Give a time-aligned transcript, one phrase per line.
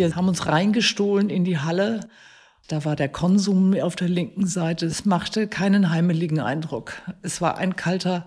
[0.00, 2.00] Wir haben uns reingestohlen in die Halle.
[2.68, 4.86] Da war der Konsum auf der linken Seite.
[4.86, 6.94] Es machte keinen heimeligen Eindruck.
[7.20, 8.26] Es war ein kalter,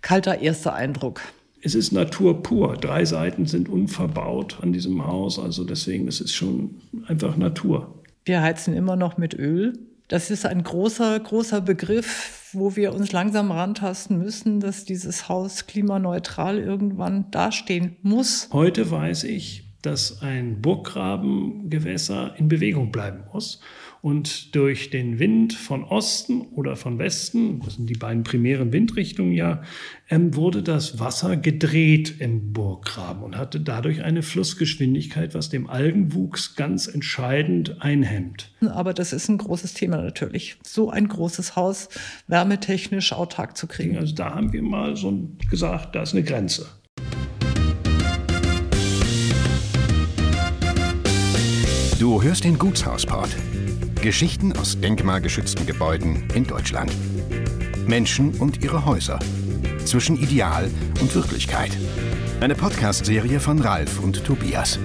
[0.00, 1.20] kalter erster Eindruck.
[1.60, 2.78] Es ist Natur pur.
[2.78, 5.38] Drei Seiten sind unverbaut an diesem Haus.
[5.38, 8.02] Also deswegen, es ist schon einfach Natur.
[8.24, 9.74] Wir heizen immer noch mit Öl.
[10.08, 15.66] Das ist ein großer, großer Begriff, wo wir uns langsam rantasten müssen, dass dieses Haus
[15.66, 18.48] klimaneutral irgendwann dastehen muss.
[18.54, 23.60] Heute weiß ich, dass ein Burggrabengewässer in Bewegung bleiben muss.
[24.02, 29.32] Und durch den Wind von Osten oder von Westen, das sind die beiden primären Windrichtungen
[29.32, 29.62] ja,
[30.08, 36.56] ähm, wurde das Wasser gedreht im Burggraben und hatte dadurch eine Flussgeschwindigkeit, was dem Algenwuchs
[36.56, 38.50] ganz entscheidend einhemmt.
[38.70, 41.90] Aber das ist ein großes Thema natürlich, so ein großes Haus
[42.26, 43.98] wärmetechnisch autark zu kriegen.
[43.98, 46.68] Also da haben wir mal so gesagt, da ist eine Grenze.
[52.00, 53.28] Du hörst den Gutshausport.
[54.00, 56.90] Geschichten aus denkmalgeschützten Gebäuden in Deutschland.
[57.86, 59.18] Menschen und ihre Häuser.
[59.84, 60.70] Zwischen Ideal
[61.02, 61.76] und Wirklichkeit.
[62.40, 64.78] Eine Podcast-Serie von Ralf und Tobias.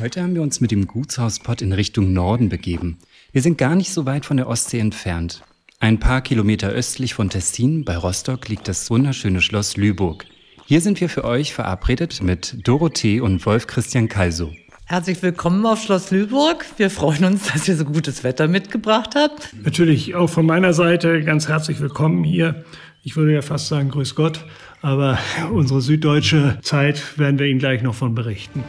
[0.00, 3.00] Heute haben wir uns mit dem Gutshauspott in Richtung Norden begeben.
[3.32, 5.42] Wir sind gar nicht so weit von der Ostsee entfernt.
[5.82, 10.26] Ein paar Kilometer östlich von Tessin bei Rostock liegt das wunderschöne Schloss Lüburg.
[10.64, 14.52] Hier sind wir für euch verabredet mit Dorothee und Wolf Christian Kalso.
[14.84, 16.64] Herzlich willkommen auf Schloss Lüburg.
[16.76, 19.52] Wir freuen uns, dass ihr so gutes Wetter mitgebracht habt.
[19.64, 22.64] Natürlich auch von meiner Seite ganz herzlich willkommen hier.
[23.02, 24.44] Ich würde ja fast sagen, grüß Gott,
[24.82, 25.18] aber
[25.52, 28.62] unsere süddeutsche Zeit werden wir Ihnen gleich noch von berichten.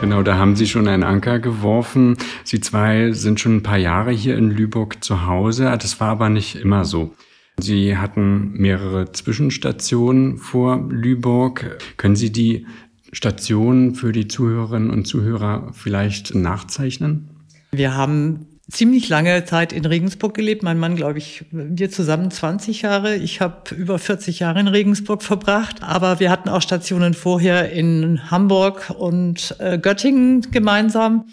[0.00, 2.16] Genau, da haben Sie schon einen Anker geworfen.
[2.42, 5.64] Sie zwei sind schon ein paar Jahre hier in Lübeck zu Hause.
[5.64, 7.14] Das war aber nicht immer so.
[7.58, 11.78] Sie hatten mehrere Zwischenstationen vor Lübeck.
[11.98, 12.66] Können Sie die
[13.12, 17.28] Stationen für die Zuhörerinnen und Zuhörer vielleicht nachzeichnen?
[17.72, 20.62] Wir haben ziemlich lange Zeit in Regensburg gelebt.
[20.62, 23.16] Mein Mann, glaube ich, wir zusammen 20 Jahre.
[23.16, 25.82] Ich habe über 40 Jahre in Regensburg verbracht.
[25.82, 31.26] Aber wir hatten auch Stationen vorher in Hamburg und äh, Göttingen gemeinsam.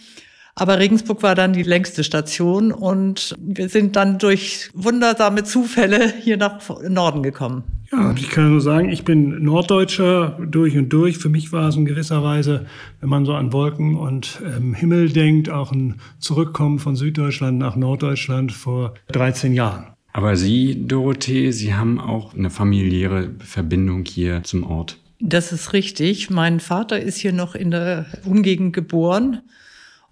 [0.60, 6.38] Aber Regensburg war dann die längste Station und wir sind dann durch wundersame Zufälle hier
[6.38, 6.60] nach
[6.90, 7.64] Norden gekommen.
[7.92, 11.20] Ja, ich kann nur sagen, ich bin Norddeutscher durch und durch.
[11.20, 12.66] Für mich war es in gewisser Weise,
[13.02, 17.76] wenn man so an Wolken und ähm, Himmel denkt, auch ein Zurückkommen von Süddeutschland nach
[17.76, 19.86] Norddeutschland vor 13 Jahren.
[20.12, 24.98] Aber Sie, Dorothee, Sie haben auch eine familiäre Verbindung hier zum Ort.
[25.20, 26.32] Das ist richtig.
[26.32, 29.42] Mein Vater ist hier noch in der Umgegend geboren.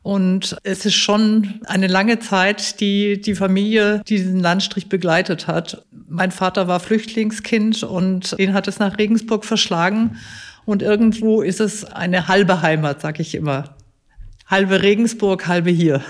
[0.05, 5.83] Und es ist schon eine lange Zeit, die die Familie diesen Landstrich begleitet hat.
[6.07, 10.17] Mein Vater war Flüchtlingskind und den hat es nach Regensburg verschlagen.
[10.63, 13.75] Und irgendwo ist es eine halbe Heimat, sag ich immer.
[14.45, 16.03] Halbe Regensburg, halbe hier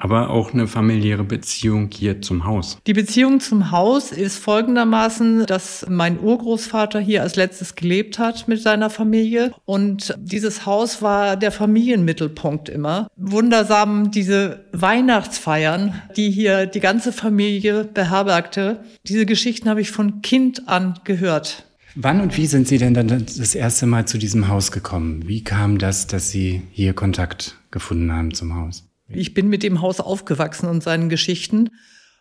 [0.00, 2.78] aber auch eine familiäre Beziehung hier zum Haus.
[2.86, 8.60] Die Beziehung zum Haus ist folgendermaßen, dass mein Urgroßvater hier als letztes gelebt hat mit
[8.62, 13.08] seiner Familie und dieses Haus war der Familienmittelpunkt immer.
[13.16, 18.82] Wundersam diese Weihnachtsfeiern, die hier die ganze Familie beherbergte.
[19.06, 21.66] Diese Geschichten habe ich von Kind an gehört.
[21.94, 25.24] Wann und wie sind Sie denn dann das erste Mal zu diesem Haus gekommen?
[25.26, 28.89] Wie kam das, dass Sie hier Kontakt gefunden haben zum Haus?
[29.12, 31.70] Ich bin mit dem Haus aufgewachsen und seinen Geschichten.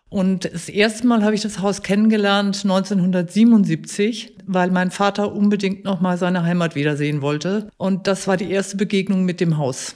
[0.09, 6.01] Und das erste Mal habe ich das Haus kennengelernt 1977, weil mein Vater unbedingt noch
[6.01, 7.69] mal seine Heimat wiedersehen wollte.
[7.77, 9.93] Und das war die erste Begegnung mit dem Haus.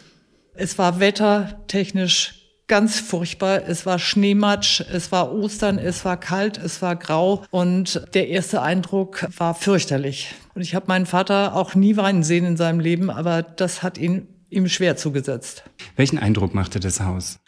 [0.53, 3.63] Es war wettertechnisch ganz furchtbar.
[3.67, 8.61] Es war Schneematsch, es war Ostern, es war kalt, es war grau und der erste
[8.61, 10.33] Eindruck war fürchterlich.
[10.55, 13.97] Und ich habe meinen Vater auch nie weinen sehen in seinem Leben, aber das hat
[13.97, 15.63] ihn ihm schwer zugesetzt.
[15.95, 17.39] Welchen Eindruck machte das Haus?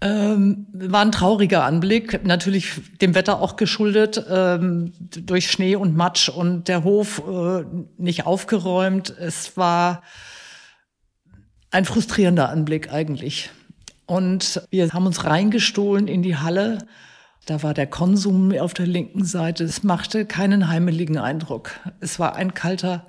[0.00, 6.28] Ähm, war ein trauriger Anblick, natürlich dem Wetter auch geschuldet, ähm, durch Schnee und Matsch
[6.28, 7.64] und der Hof äh,
[7.96, 9.14] nicht aufgeräumt.
[9.18, 10.02] Es war
[11.70, 13.50] ein frustrierender Anblick eigentlich.
[14.06, 16.78] Und wir haben uns reingestohlen in die Halle.
[17.46, 19.64] Da war der Konsum auf der linken Seite.
[19.64, 21.72] Es machte keinen heimeligen Eindruck.
[22.00, 23.06] Es war ein kalter,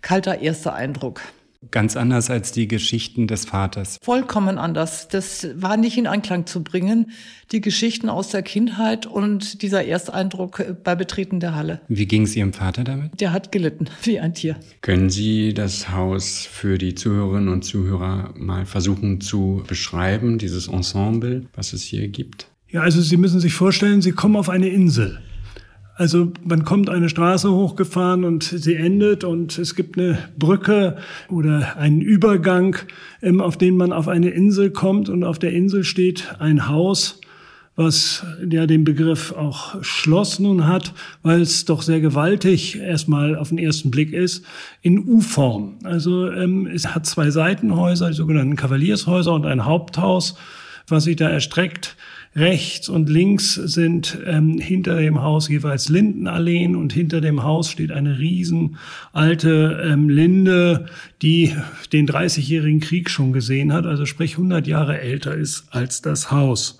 [0.00, 1.22] kalter erster Eindruck.
[1.70, 3.98] Ganz anders als die Geschichten des Vaters.
[4.02, 5.08] Vollkommen anders.
[5.08, 7.10] Das war nicht in Einklang zu bringen.
[7.52, 11.80] Die Geschichten aus der Kindheit und dieser Ersteindruck bei Betreten der Halle.
[11.88, 13.20] Wie ging es Ihrem Vater damit?
[13.20, 14.56] Der hat gelitten, wie ein Tier.
[14.80, 21.46] Können Sie das Haus für die Zuhörerinnen und Zuhörer mal versuchen zu beschreiben, dieses Ensemble,
[21.54, 22.48] was es hier gibt?
[22.68, 25.22] Ja, also Sie müssen sich vorstellen, Sie kommen auf eine Insel.
[25.98, 30.98] Also man kommt eine Straße hochgefahren und sie endet und es gibt eine Brücke
[31.30, 32.76] oder einen Übergang,
[33.22, 37.18] ähm, auf den man auf eine Insel kommt und auf der Insel steht ein Haus,
[37.76, 43.48] was ja den Begriff auch Schloss nun hat, weil es doch sehr gewaltig erstmal auf
[43.48, 44.44] den ersten Blick ist,
[44.82, 45.76] in U-Form.
[45.82, 50.36] Also ähm, es hat zwei Seitenhäuser, die sogenannten Kavaliershäuser und ein Haupthaus,
[50.88, 51.96] was sich da erstreckt
[52.36, 57.90] Rechts und links sind ähm, hinter dem Haus jeweils Lindenalleen und hinter dem Haus steht
[57.90, 58.76] eine riesen
[59.14, 60.84] alte ähm, Linde,
[61.22, 61.56] die
[61.94, 66.78] den 30-jährigen Krieg schon gesehen hat, also sprich 100 Jahre älter ist als das Haus.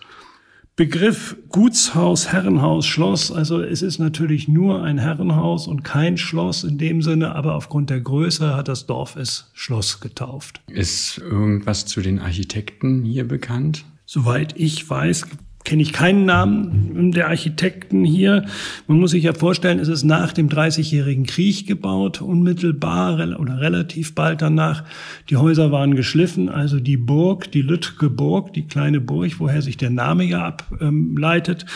[0.76, 6.76] Begriff Gutshaus, Herrenhaus, Schloss, also es ist natürlich nur ein Herrenhaus und kein Schloss in
[6.76, 10.60] dem Sinne, aber aufgrund der Größe hat das Dorf es Schloss getauft.
[10.68, 13.86] Ist irgendwas zu den Architekten hier bekannt?
[14.04, 15.26] Soweit ich weiß,
[15.66, 18.44] kenne ich keinen Namen der Architekten hier.
[18.86, 24.14] Man muss sich ja vorstellen, es ist nach dem Dreißigjährigen Krieg gebaut, unmittelbar oder relativ
[24.14, 24.84] bald danach.
[25.28, 29.76] Die Häuser waren geschliffen, also die Burg, die Lütke Burg, die kleine Burg, woher sich
[29.76, 31.66] der Name ja ableitet,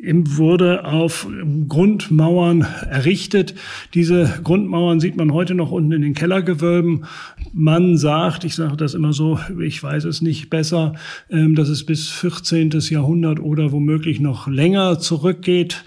[0.00, 1.26] wurde auf
[1.68, 3.54] Grundmauern errichtet.
[3.94, 7.04] Diese Grundmauern sieht man heute noch unten in den Kellergewölben.
[7.52, 10.94] Man sagt, ich sage das immer so, ich weiß es nicht besser,
[11.30, 12.70] ähm, dass es bis 14.
[12.90, 15.84] Jahrhundert oder womöglich noch länger zurückgeht.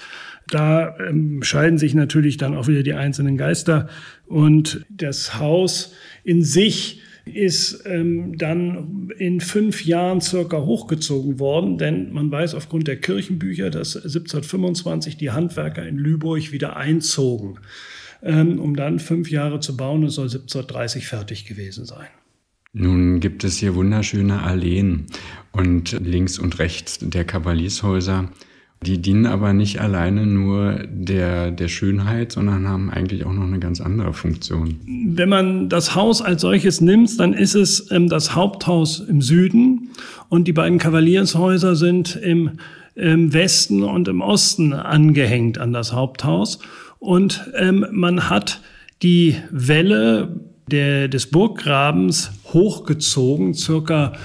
[0.47, 3.87] Da ähm, scheiden sich natürlich dann auch wieder die einzelnen Geister.
[4.25, 5.93] Und das Haus
[6.23, 12.87] in sich ist ähm, dann in fünf Jahren circa hochgezogen worden, denn man weiß aufgrund
[12.87, 17.59] der Kirchenbücher, dass 1725 die Handwerker in Lüburg wieder einzogen,
[18.23, 20.03] ähm, um dann fünf Jahre zu bauen.
[20.03, 22.07] Es soll 1730 fertig gewesen sein.
[22.73, 25.07] Nun gibt es hier wunderschöne Alleen
[25.51, 28.31] und links und rechts der Kavaliershäuser
[28.83, 33.59] die dienen aber nicht alleine nur der, der Schönheit, sondern haben eigentlich auch noch eine
[33.59, 34.79] ganz andere Funktion.
[34.87, 39.89] Wenn man das Haus als solches nimmt, dann ist es ähm, das Haupthaus im Süden
[40.29, 42.53] und die beiden Kavaliershäuser sind im,
[42.95, 46.57] im Westen und im Osten angehängt an das Haupthaus.
[46.97, 48.61] Und ähm, man hat
[49.03, 50.39] die Welle
[50.71, 54.19] der, des Burggrabens hochgezogen, circa ähm,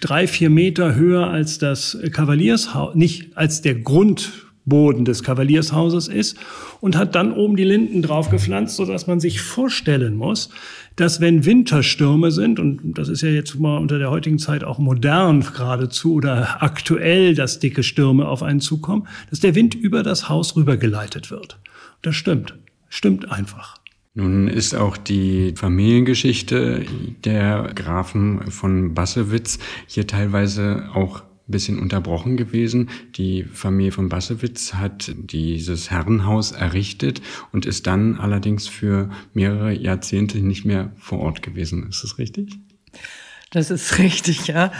[0.00, 6.36] drei, vier Meter höher als das Kavaliershaus, nicht als der Grundboden des Kavaliershauses ist
[6.80, 10.50] und hat dann oben die Linden drauf gepflanzt, sodass man sich vorstellen muss,
[10.96, 14.78] dass wenn Winterstürme sind, und das ist ja jetzt mal unter der heutigen Zeit auch
[14.78, 20.28] modern geradezu oder aktuell, dass dicke Stürme auf einen zukommen, dass der Wind über das
[20.28, 21.58] Haus rübergeleitet wird.
[22.02, 22.54] Das stimmt.
[22.88, 23.75] Stimmt einfach.
[24.16, 26.86] Nun ist auch die Familiengeschichte
[27.22, 32.88] der Grafen von Bassewitz hier teilweise auch ein bisschen unterbrochen gewesen.
[33.16, 37.20] Die Familie von Bassewitz hat dieses Herrenhaus errichtet
[37.52, 41.86] und ist dann allerdings für mehrere Jahrzehnte nicht mehr vor Ort gewesen.
[41.90, 42.54] Ist das richtig?
[43.50, 44.72] Das ist richtig, ja.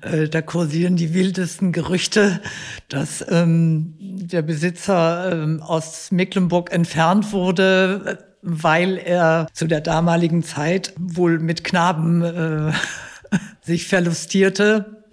[0.00, 2.42] Äh, da kursieren die wildesten Gerüchte,
[2.88, 10.92] dass ähm, der Besitzer ähm, aus Mecklenburg entfernt wurde weil er zu der damaligen Zeit
[10.98, 12.72] wohl mit Knaben äh,
[13.62, 15.04] sich verlustierte.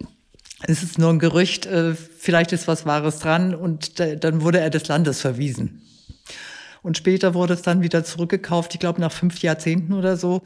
[0.62, 4.70] Es ist nur ein Gerücht, äh, vielleicht ist was Wahres dran und dann wurde er
[4.70, 5.82] des Landes verwiesen.
[6.82, 10.42] Und später wurde es dann wieder zurückgekauft, ich glaube nach fünf Jahrzehnten oder so,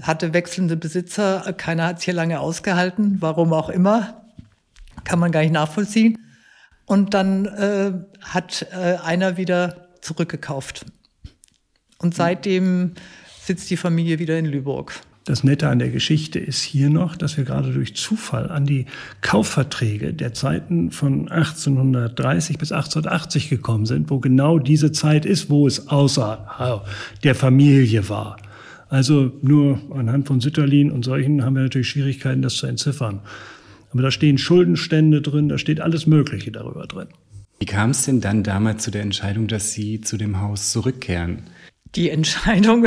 [0.00, 4.22] hatte wechselnde Besitzer, keiner hat es hier lange ausgehalten, warum auch immer,
[5.04, 6.18] kann man gar nicht nachvollziehen.
[6.86, 10.84] Und dann äh, hat äh, einer wieder zurückgekauft.
[11.98, 12.92] Und seitdem
[13.40, 14.92] sitzt die Familie wieder in Lübeck.
[15.26, 18.84] Das Nette an der Geschichte ist hier noch, dass wir gerade durch Zufall an die
[19.22, 25.66] Kaufverträge der Zeiten von 1830 bis 1880 gekommen sind, wo genau diese Zeit ist, wo
[25.66, 26.84] es außer
[27.22, 28.36] der Familie war.
[28.90, 33.20] Also nur anhand von Sütterlin und solchen haben wir natürlich Schwierigkeiten, das zu entziffern.
[33.92, 37.08] Aber da stehen Schuldenstände drin, da steht alles Mögliche darüber drin.
[37.60, 41.44] Wie kam es denn dann damals zu der Entscheidung, dass Sie zu dem Haus zurückkehren?
[41.94, 42.86] Die Entscheidung,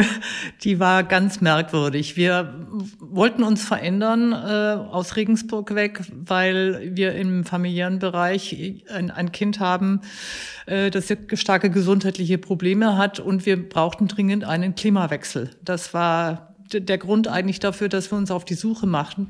[0.63, 2.17] die war ganz merkwürdig.
[2.17, 2.67] Wir
[2.99, 4.35] wollten uns verändern äh,
[4.91, 10.01] aus Regensburg weg, weil wir im familiären Bereich ein, ein Kind haben,
[10.65, 15.51] äh, das starke gesundheitliche Probleme hat und wir brauchten dringend einen Klimawechsel.
[15.63, 19.29] Das war der Grund eigentlich dafür, dass wir uns auf die Suche machten.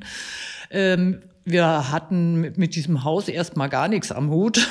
[0.72, 4.68] Ähm, wir hatten mit diesem Haus erstmal gar nichts am Hut.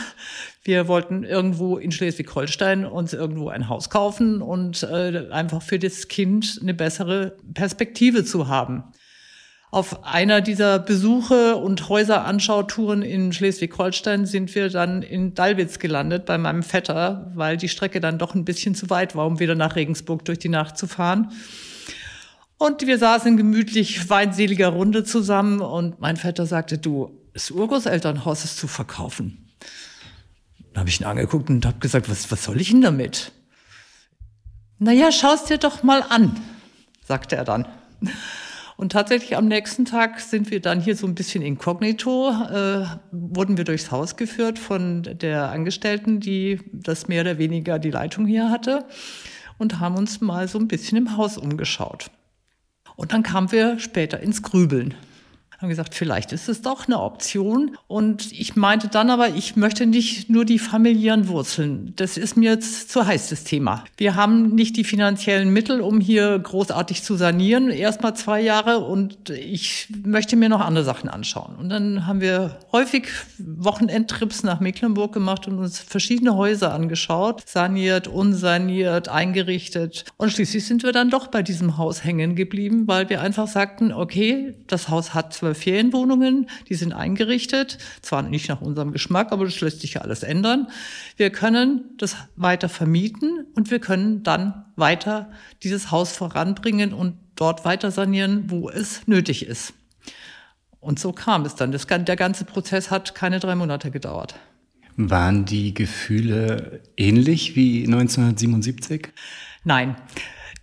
[0.62, 6.08] Wir wollten irgendwo in Schleswig-Holstein uns irgendwo ein Haus kaufen und äh, einfach für das
[6.08, 8.84] Kind eine bessere Perspektive zu haben.
[9.70, 16.36] Auf einer dieser Besuche und Häuseranschauturen in Schleswig-Holstein sind wir dann in Dallwitz gelandet bei
[16.36, 19.76] meinem Vetter, weil die Strecke dann doch ein bisschen zu weit war, um wieder nach
[19.76, 21.32] Regensburg durch die Nacht zu fahren.
[22.58, 28.56] Und wir saßen gemütlich weinseliger Runde zusammen und mein Vetter sagte, du, das Urgroßelternhaus ist
[28.56, 29.52] zu verkaufen.
[30.72, 33.32] Dann habe ich ihn angeguckt und habe gesagt, was, was soll ich denn damit?
[34.78, 36.38] Naja, schau's dir doch mal an,
[37.04, 37.66] sagte er dann.
[38.76, 43.56] Und tatsächlich am nächsten Tag sind wir dann hier so ein bisschen inkognito, äh, wurden
[43.56, 48.50] wir durchs Haus geführt von der Angestellten, die das mehr oder weniger die Leitung hier
[48.50, 48.84] hatte
[49.56, 52.10] und haben uns mal so ein bisschen im Haus umgeschaut.
[52.96, 54.94] Und dann kamen wir später ins Grübeln
[55.58, 57.76] haben gesagt, vielleicht ist es doch eine Option.
[57.86, 61.94] Und ich meinte dann aber, ich möchte nicht nur die familiären Wurzeln.
[61.96, 63.84] Das ist mir jetzt zu heiß, das Thema.
[63.96, 67.70] Wir haben nicht die finanziellen Mittel, um hier großartig zu sanieren.
[67.70, 71.56] Erstmal zwei Jahre und ich möchte mir noch andere Sachen anschauen.
[71.56, 73.08] Und dann haben wir häufig
[73.38, 80.04] Wochenendtrips nach Mecklenburg gemacht und uns verschiedene Häuser angeschaut, saniert, unsaniert, eingerichtet.
[80.16, 83.92] Und schließlich sind wir dann doch bei diesem Haus hängen geblieben, weil wir einfach sagten,
[83.92, 89.44] okay, das Haus hat zwölf Ferienwohnungen, die sind eingerichtet, zwar nicht nach unserem Geschmack, aber
[89.44, 90.66] das lässt sich ja alles ändern.
[91.16, 95.30] Wir können das weiter vermieten und wir können dann weiter
[95.62, 99.72] dieses Haus voranbringen und dort weiter sanieren, wo es nötig ist.
[100.80, 101.70] Und so kam es dann.
[101.70, 104.34] Das, der ganze Prozess hat keine drei Monate gedauert.
[104.96, 109.08] Waren die Gefühle ähnlich wie 1977?
[109.62, 109.96] Nein.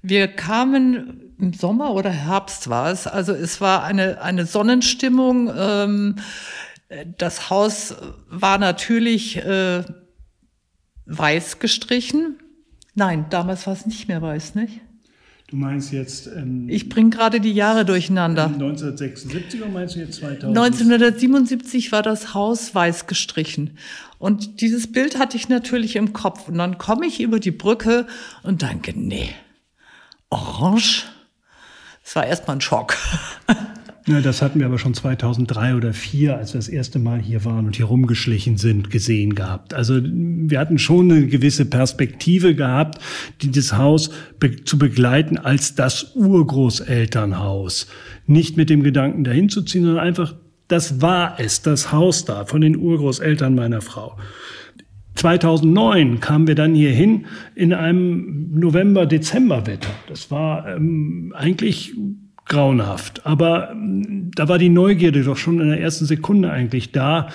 [0.01, 3.05] Wir kamen im Sommer oder Herbst war es.
[3.05, 5.51] Also es war eine, eine Sonnenstimmung.
[5.55, 6.15] Ähm,
[7.17, 7.95] das Haus
[8.29, 9.83] war natürlich äh,
[11.05, 12.39] weiß gestrichen.
[12.95, 14.79] Nein, damals war es nicht mehr weiß, nicht?
[15.47, 16.27] Du meinst jetzt.
[16.27, 18.45] Ähm, ich bringe gerade die Jahre durcheinander.
[18.45, 20.57] 1976 oder meinst du jetzt 2000?
[20.57, 23.77] 1977 war das Haus weiß gestrichen.
[24.17, 26.47] Und dieses Bild hatte ich natürlich im Kopf.
[26.47, 28.07] Und dann komme ich über die Brücke
[28.43, 29.29] und denke, nee,
[30.29, 31.12] orange.
[32.03, 32.97] Das war erstmal ein Schock.
[34.05, 37.45] Ja, das hatten wir aber schon 2003 oder 2004, als wir das erste Mal hier
[37.45, 39.73] waren und hier rumgeschlichen sind, gesehen gehabt.
[39.73, 42.99] Also wir hatten schon eine gewisse Perspektive gehabt,
[43.41, 47.87] dieses Haus be zu begleiten als das Urgroßelternhaus.
[48.27, 50.35] Nicht mit dem Gedanken dahin zu ziehen, sondern einfach,
[50.67, 54.17] das war es, das Haus da von den Urgroßeltern meiner Frau.
[55.15, 59.89] 2009 kamen wir dann hier hin in einem November-Dezember-Wetter.
[60.07, 61.93] Das war ähm, eigentlich
[62.45, 63.25] grauenhaft.
[63.25, 67.29] Aber ähm, da war die Neugierde doch schon in der ersten Sekunde eigentlich da,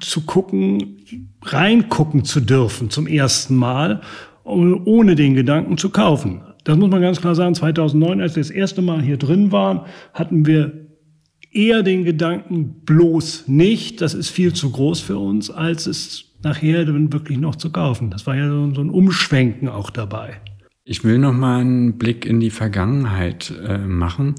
[0.00, 0.98] zu gucken,
[1.42, 4.00] reingucken zu dürfen zum ersten Mal,
[4.44, 6.42] ohne den Gedanken zu kaufen.
[6.64, 7.54] Das muss man ganz klar sagen.
[7.54, 9.82] 2009, als wir das erste Mal hier drin waren,
[10.12, 10.88] hatten wir
[11.52, 16.84] eher den Gedanken bloß nicht, das ist viel zu groß für uns, als es nachher
[16.84, 18.10] dann wirklich noch zu kaufen.
[18.10, 20.40] Das war ja so, so ein Umschwenken auch dabei.
[20.90, 24.34] Ich will noch mal einen Blick in die Vergangenheit äh, machen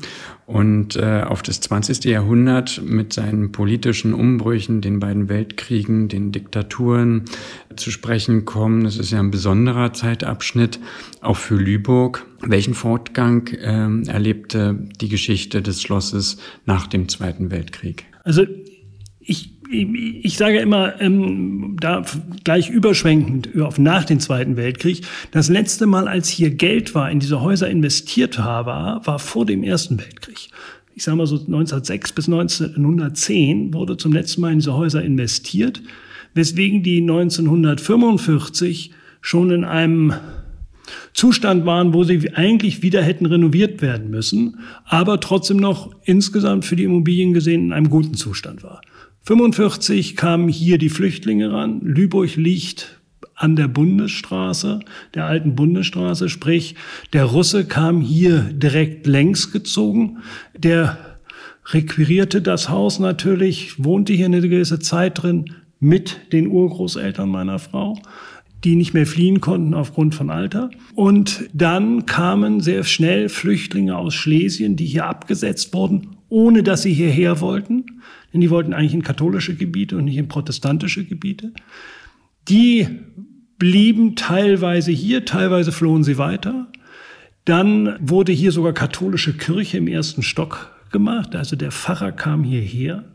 [0.47, 2.03] und äh, auf das 20.
[2.03, 7.23] Jahrhundert mit seinen politischen Umbrüchen, den beiden Weltkriegen, den Diktaturen
[7.77, 8.83] zu sprechen kommen.
[8.83, 10.79] Das ist ja ein besonderer Zeitabschnitt,
[11.21, 12.25] auch für Lübeck.
[12.41, 18.03] Welchen Fortgang äh, erlebte die Geschichte des Schlosses nach dem Zweiten Weltkrieg?
[18.23, 18.45] Also
[19.19, 22.03] ich ich sage immer, ähm, da
[22.43, 25.01] gleich überschwenkend auf nach dem Zweiten Weltkrieg,
[25.31, 29.63] das letzte Mal, als hier Geld war, in diese Häuser investiert war, war vor dem
[29.63, 30.49] Ersten Weltkrieg.
[30.93, 35.81] Ich sage mal so 1906 bis 1910 wurde zum letzten Mal in diese Häuser investiert,
[36.33, 40.13] weswegen die 1945 schon in einem
[41.13, 46.75] Zustand waren, wo sie eigentlich wieder hätten renoviert werden müssen, aber trotzdem noch insgesamt für
[46.75, 48.81] die Immobilien gesehen in einem guten Zustand war.
[49.23, 51.81] 45 kamen hier die Flüchtlinge ran.
[51.81, 53.01] Lübeck liegt
[53.35, 54.79] an der Bundesstraße,
[55.15, 56.75] der alten Bundesstraße, sprich
[57.13, 60.17] der Russe kam hier direkt längs gezogen.
[60.57, 60.97] Der
[61.67, 65.45] requirierte das Haus natürlich, wohnte hier eine gewisse Zeit drin
[65.79, 67.97] mit den Urgroßeltern meiner Frau.
[68.63, 70.69] die nicht mehr fliehen konnten aufgrund von Alter.
[70.93, 76.93] Und dann kamen sehr schnell Flüchtlinge aus Schlesien, die hier abgesetzt wurden, ohne dass sie
[76.93, 78.00] hierher wollten.
[78.33, 81.53] Denn die wollten eigentlich in katholische Gebiete und nicht in protestantische Gebiete.
[82.47, 82.87] Die
[83.57, 86.71] blieben teilweise hier, teilweise flohen sie weiter.
[87.45, 91.35] Dann wurde hier sogar katholische Kirche im ersten Stock gemacht.
[91.35, 93.05] Also der Pfarrer kam hierher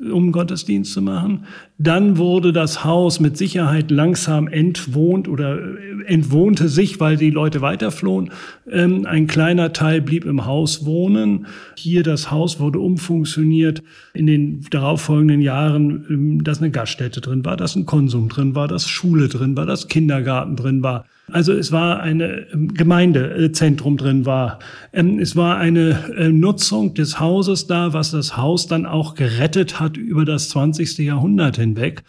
[0.00, 1.44] um Gottesdienst zu machen.
[1.78, 7.60] Dann wurde das Haus mit Sicherheit langsam entwohnt oder äh, entwohnte sich, weil die Leute
[7.60, 8.30] weiterflohen.
[8.70, 11.46] Ähm, ein kleiner Teil blieb im Haus wohnen.
[11.76, 13.82] Hier das Haus wurde umfunktioniert
[14.14, 18.66] in den darauffolgenden Jahren, ähm, dass eine Gaststätte drin war, dass ein Konsum drin war,
[18.66, 21.04] dass Schule drin war, dass Kindergarten drin war.
[21.32, 24.58] Also es war eine ähm, Gemeindezentrum drin war.
[24.92, 29.80] Ähm, es war eine äh, Nutzung des Hauses da, was das Haus dann auch gerettet
[29.80, 30.98] hat über das 20.
[30.98, 32.04] Jahrhundert hinweg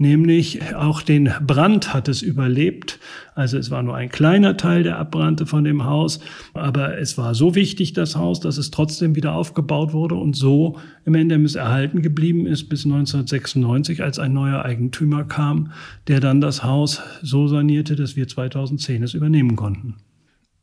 [0.00, 2.98] nämlich auch den Brand hat es überlebt.
[3.34, 6.20] Also es war nur ein kleiner Teil, der abbrannte von dem Haus,
[6.54, 10.78] aber es war so wichtig, das Haus, dass es trotzdem wieder aufgebaut wurde und so
[11.04, 15.72] im Endemis erhalten geblieben ist bis 1996, als ein neuer Eigentümer kam,
[16.08, 19.96] der dann das Haus so sanierte, dass wir 2010 es übernehmen konnten.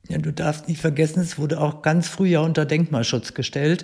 [0.09, 3.83] Ja, du darfst nicht vergessen, es wurde auch ganz früh ja unter Denkmalschutz gestellt.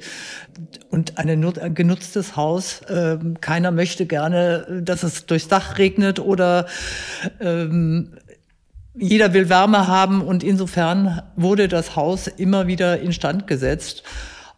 [0.90, 6.68] Und ein genutztes Haus, äh, keiner möchte gerne, dass es durchs Dach regnet oder
[7.42, 8.14] ähm,
[8.96, 10.22] jeder will Wärme haben.
[10.22, 14.04] Und insofern wurde das Haus immer wieder instand gesetzt.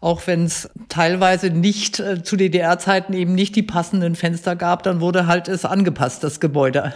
[0.00, 5.00] Auch wenn es teilweise nicht äh, zu DDR-Zeiten eben nicht die passenden Fenster gab, dann
[5.00, 6.92] wurde halt es angepasst, das Gebäude.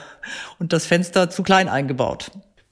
[0.61, 2.31] Und das Fenster zu klein eingebaut.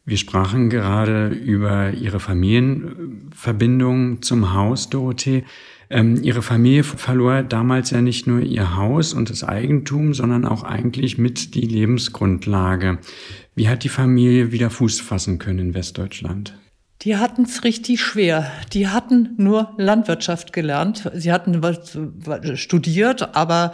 [0.08, 5.44] Wir sprachen gerade über Ihre Familienverbindung zum Haus, Dorothee.
[5.90, 10.62] Ähm, ihre Familie verlor damals ja nicht nur ihr Haus und das Eigentum, sondern auch
[10.62, 12.96] eigentlich mit die Lebensgrundlage.
[13.54, 16.54] Wie hat die Familie wieder Fuß fassen können in Westdeutschland?
[17.02, 18.50] Die hatten es richtig schwer.
[18.72, 21.10] Die hatten nur Landwirtschaft gelernt.
[21.14, 21.60] Sie hatten
[22.54, 23.72] studiert, aber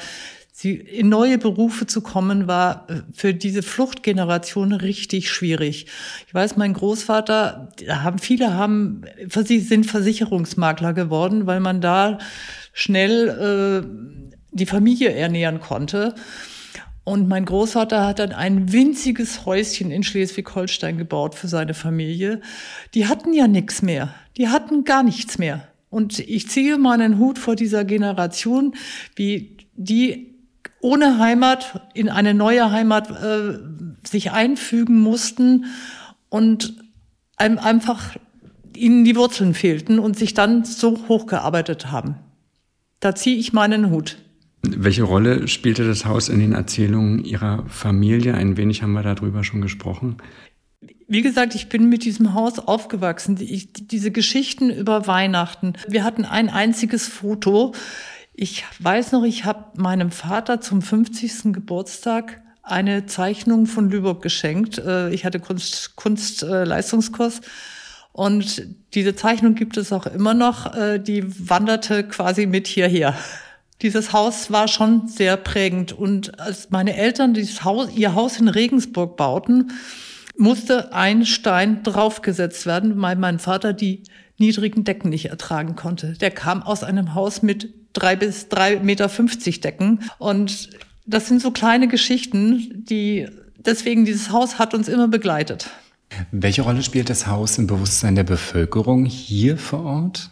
[0.65, 5.89] Sie, in neue Berufe zu kommen, war äh, für diese Fluchtgeneration richtig schwierig.
[6.27, 12.17] Ich weiß, mein Großvater, haben, viele haben, sind Versicherungsmakler geworden, weil man da
[12.73, 13.87] schnell äh,
[14.53, 16.15] die Familie ernähren konnte.
[17.05, 22.41] Und mein Großvater hat dann ein winziges Häuschen in Schleswig-Holstein gebaut für seine Familie.
[22.95, 24.15] Die hatten ja nichts mehr.
[24.39, 25.69] Die hatten gar nichts mehr.
[25.91, 28.75] Und ich ziehe meinen Hut vor dieser Generation,
[29.15, 30.34] wie die
[30.85, 33.59] ohne Heimat in eine neue Heimat äh,
[34.07, 35.65] sich einfügen mussten
[36.29, 36.75] und
[37.37, 38.17] einem einfach
[38.77, 42.17] ihnen die Wurzeln fehlten und sich dann so hochgearbeitet haben.
[43.01, 44.19] Da ziehe ich meinen Hut.
[44.61, 48.35] Welche Rolle spielte das Haus in den Erzählungen Ihrer Familie?
[48.35, 50.19] Ein wenig haben wir darüber schon gesprochen.
[51.09, 53.39] Wie gesagt, ich bin mit diesem Haus aufgewachsen.
[53.41, 55.75] Ich, diese Geschichten über Weihnachten.
[55.89, 57.73] Wir hatten ein einziges Foto.
[58.37, 61.53] Ich weiß noch, ich habe meinem Vater zum 50.
[61.53, 64.79] Geburtstag eine Zeichnung von Lübeck geschenkt.
[64.79, 67.39] Äh, ich hatte Kunst, Kunstleistungskurs.
[67.39, 67.43] Äh,
[68.13, 70.75] und diese Zeichnung gibt es auch immer noch.
[70.75, 73.15] Äh, die wanderte quasi mit hierher.
[73.83, 75.93] Dieses Haus war schon sehr prägend.
[75.93, 79.73] Und als meine Eltern dieses Haus, ihr Haus in Regensburg bauten,
[80.37, 84.03] musste ein Stein draufgesetzt werden, weil mein Vater die
[84.39, 86.15] niedrigen Decken nicht ertragen konnte.
[86.15, 90.01] Der kam aus einem Haus mit drei bis drei Meter fünfzig Decken.
[90.19, 90.69] Und
[91.07, 93.27] das sind so kleine Geschichten, die
[93.57, 95.71] deswegen dieses Haus hat uns immer begleitet.
[96.31, 100.31] Welche Rolle spielt das Haus im Bewusstsein der Bevölkerung hier vor Ort?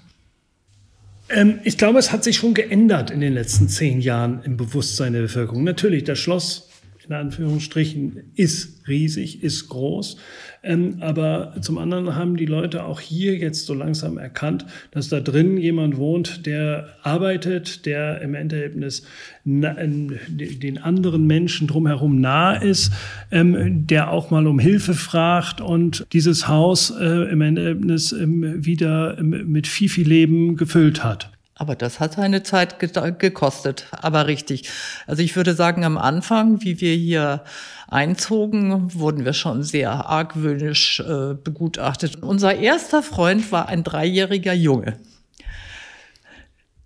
[1.29, 5.15] Ähm, ich glaube, es hat sich schon geändert in den letzten zehn Jahren im Bewusstsein
[5.15, 5.65] der Bevölkerung.
[5.65, 6.69] Natürlich, das Schloss
[7.09, 10.19] in Anführungsstrichen ist riesig, ist groß.
[10.65, 15.21] Ähm, aber zum anderen haben die Leute auch hier jetzt so langsam erkannt, dass da
[15.21, 19.03] drin jemand wohnt, der arbeitet, der im Endergebnis
[19.45, 22.93] den anderen Menschen drumherum nahe ist,
[23.33, 29.21] ähm, der auch mal um Hilfe fragt und dieses Haus äh, im Endergebnis ähm, wieder
[29.21, 31.31] mit viel, viel Leben gefüllt hat.
[31.55, 34.69] Aber das hat eine Zeit gekostet, aber richtig.
[35.07, 37.45] Also ich würde sagen, am Anfang, wie wir hier
[37.93, 42.23] einzogen, wurden wir schon sehr argwöhnisch äh, begutachtet.
[42.23, 44.99] Unser erster Freund war ein dreijähriger Junge.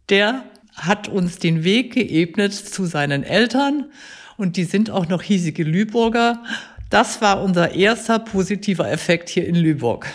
[0.09, 3.87] Der hat uns den Weg geebnet zu seinen Eltern
[4.37, 6.42] und die sind auch noch hiesige Lüburger.
[6.90, 10.07] Das war unser erster positiver Effekt hier in Lüburg.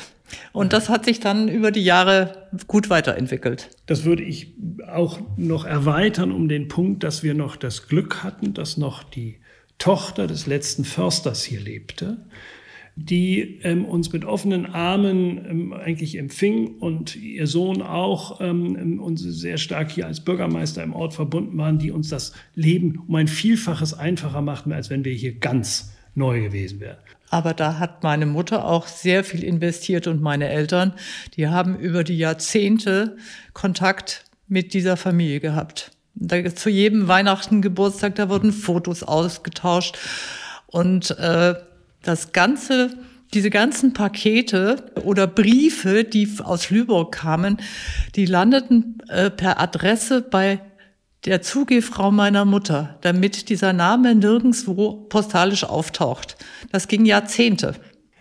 [0.53, 3.69] Und das hat sich dann über die Jahre gut weiterentwickelt.
[3.85, 4.53] Das würde ich
[4.87, 9.40] auch noch erweitern um den Punkt, dass wir noch das Glück hatten, dass noch die
[9.81, 12.17] Tochter des letzten Försters hier lebte,
[12.95, 19.17] die ähm, uns mit offenen Armen ähm, eigentlich empfing und ihr Sohn auch ähm, und
[19.17, 23.27] sehr stark hier als Bürgermeister im Ort verbunden waren, die uns das Leben um ein
[23.27, 26.97] Vielfaches einfacher machten, als wenn wir hier ganz neu gewesen wären.
[27.31, 30.93] Aber da hat meine Mutter auch sehr viel investiert und meine Eltern,
[31.37, 33.17] die haben über die Jahrzehnte
[33.53, 35.91] Kontakt mit dieser Familie gehabt.
[36.13, 39.97] Da, zu jedem Weihnachten, Geburtstag, da wurden Fotos ausgetauscht.
[40.67, 41.55] Und äh,
[42.03, 42.91] das Ganze,
[43.33, 47.57] diese ganzen Pakete oder Briefe, die aus Lübeck kamen,
[48.15, 50.59] die landeten äh, per Adresse bei
[51.25, 56.35] der Zugehfrau meiner Mutter, damit dieser Name nirgendswo postalisch auftaucht.
[56.71, 57.75] Das ging Jahrzehnte.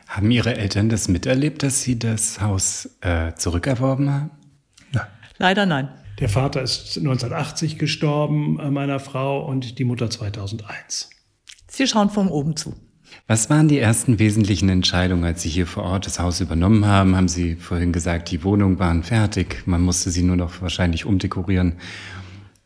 [0.07, 4.31] Haben Ihre Eltern das miterlebt, dass Sie das Haus äh, zurückerworben haben?
[4.92, 5.07] Nein.
[5.38, 5.88] Leider nein.
[6.20, 11.09] Der Vater ist 1980 gestorben, äh, meiner Frau, und die Mutter 2001.
[11.66, 12.74] Sie schauen von oben zu.
[13.26, 17.16] Was waren die ersten wesentlichen Entscheidungen, als Sie hier vor Ort das Haus übernommen haben?
[17.16, 21.76] Haben Sie vorhin gesagt, die Wohnungen waren fertig, man musste sie nur noch wahrscheinlich umdekorieren.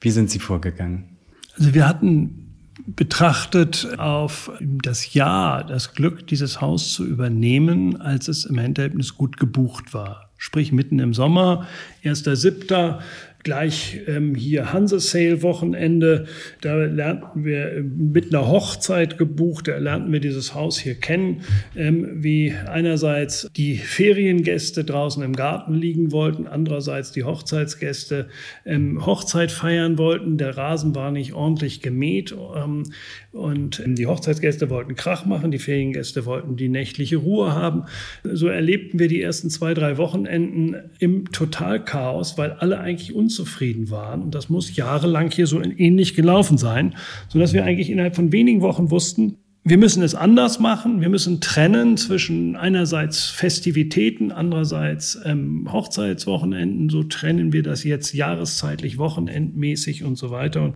[0.01, 1.17] Wie sind Sie vorgegangen?
[1.57, 2.45] Also wir hatten
[2.87, 9.37] betrachtet auf das Jahr, das Glück, dieses Haus zu übernehmen, als es im Endergebnis gut
[9.37, 10.33] gebucht war.
[10.37, 11.67] Sprich mitten im Sommer,
[12.03, 12.99] 1.7.,
[13.45, 16.27] gleich ähm, hier Hanse-Sale-Wochenende.
[16.63, 21.43] Da lernten wir äh, mit einer Hochzeit gebucht, da lernten wir dieses Haus hier kennen,
[21.77, 28.29] ähm, wie einerseits die Feriengäste draußen im Garten liegen wollten, andererseits die Hochzeitsgäste
[28.65, 30.39] ähm, Hochzeit feiern wollten.
[30.39, 32.85] Der Rasen war nicht ordentlich gemäht ähm,
[33.33, 37.85] und ähm, die Hochzeitsgäste wollten Krach machen, die Feriengäste wollten die nächtliche Ruhe haben.
[38.23, 43.91] So erlebten wir die ersten zwei, drei Wochenenden im Totalchaos, weil alle eigentlich uns unzufrieden
[43.91, 44.23] waren.
[44.23, 46.95] Und das muss jahrelang hier so ähnlich gelaufen sein,
[47.29, 51.01] sodass wir eigentlich innerhalb von wenigen Wochen wussten, wir müssen es anders machen.
[51.01, 56.91] Wir müssen trennen zwischen einerseits Festivitäten, andererseits ähm, Hochzeitswochenenden.
[56.91, 60.63] So trennen wir das jetzt jahreszeitlich, wochenendmäßig und so weiter.
[60.63, 60.75] Und,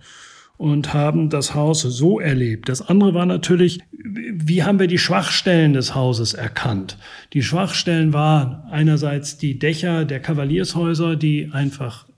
[0.57, 2.71] und haben das Haus so erlebt.
[2.71, 6.97] Das andere war natürlich, wie haben wir die Schwachstellen des Hauses erkannt?
[7.35, 12.09] Die Schwachstellen waren einerseits die Dächer der Kavaliershäuser, die einfach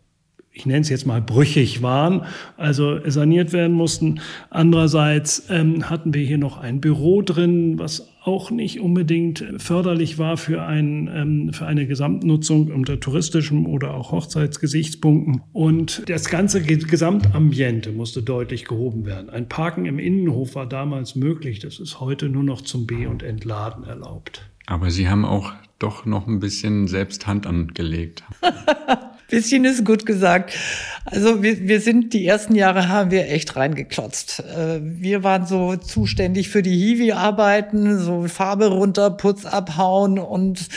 [0.53, 2.23] ich nenne es jetzt mal brüchig waren,
[2.57, 4.21] also saniert werden mussten.
[4.51, 10.37] Andererseits ähm, hatten wir hier noch ein Büro drin, was auch nicht unbedingt förderlich war
[10.37, 15.43] für, ein, ähm, für eine Gesamtnutzung unter touristischem oder auch Hochzeitsgesichtspunkten.
[15.53, 19.31] Und das ganze Gesamtambiente musste deutlich gehoben werden.
[19.31, 23.23] Ein Parken im Innenhof war damals möglich, das ist heute nur noch zum B- und
[23.23, 24.51] Entladen erlaubt.
[24.67, 28.25] Aber Sie haben auch doch noch ein bisschen selbst Hand angelegt.
[29.31, 30.57] Bisschen ist gut gesagt.
[31.05, 34.41] Also wir, wir sind, die ersten Jahre haben wir echt reingeklotzt.
[34.41, 40.69] Äh, wir waren so zuständig für die Hiwi-Arbeiten, so Farbe runter, Putz abhauen und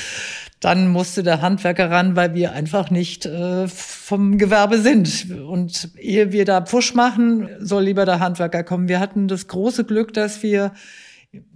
[0.59, 5.31] dann musste der Handwerker ran, weil wir einfach nicht äh, vom Gewerbe sind.
[5.31, 8.87] Und ehe wir da Pfusch machen, soll lieber der Handwerker kommen.
[8.87, 10.71] Wir hatten das große Glück, dass wir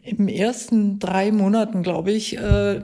[0.01, 2.81] im ersten drei Monaten, glaube ich, äh,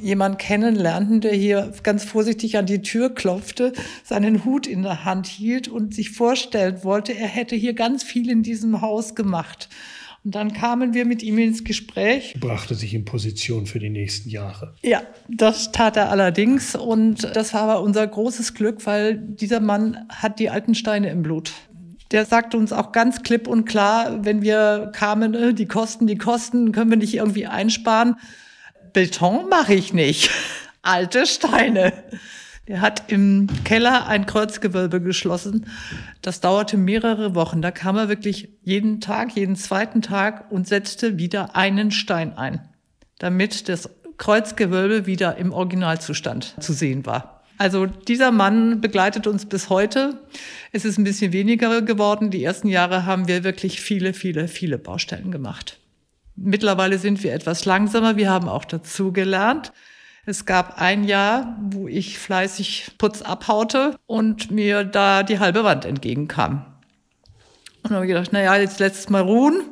[0.00, 3.72] jemand kennenlernten, der hier ganz vorsichtig an die Tür klopfte,
[4.04, 8.30] seinen Hut in der Hand hielt und sich vorstellen wollte, er hätte hier ganz viel
[8.30, 9.68] in diesem Haus gemacht.
[10.24, 12.34] Und dann kamen wir mit ihm ins Gespräch.
[12.38, 14.74] Brachte sich in Position für die nächsten Jahre.
[14.82, 16.74] Ja, das tat er allerdings.
[16.74, 21.22] Und das war aber unser großes Glück, weil dieser Mann hat die alten Steine im
[21.22, 21.52] Blut.
[22.10, 26.18] Der sagte uns auch ganz klipp und klar, wenn wir kamen, äh, die Kosten, die
[26.18, 28.16] Kosten, können wir nicht irgendwie einsparen.
[28.92, 30.30] Beton mache ich nicht.
[30.82, 31.92] Alte Steine.
[32.68, 35.66] Der hat im Keller ein Kreuzgewölbe geschlossen.
[36.20, 37.62] Das dauerte mehrere Wochen.
[37.62, 42.68] Da kam er wirklich jeden Tag, jeden zweiten Tag und setzte wieder einen Stein ein,
[43.18, 47.42] damit das Kreuzgewölbe wieder im Originalzustand zu sehen war.
[47.56, 50.20] Also dieser Mann begleitet uns bis heute.
[50.70, 52.30] Es ist ein bisschen weniger geworden.
[52.30, 55.78] Die ersten Jahre haben wir wirklich viele, viele, viele Baustellen gemacht.
[56.40, 58.16] Mittlerweile sind wir etwas langsamer.
[58.16, 59.72] Wir haben auch dazu gelernt.
[60.26, 65.84] Es gab ein Jahr, wo ich fleißig Putz abhaute und mir da die halbe Wand
[65.84, 66.66] entgegenkam.
[67.82, 69.62] Und habe ich gedacht, na ja, jetzt letztes Mal ruhen.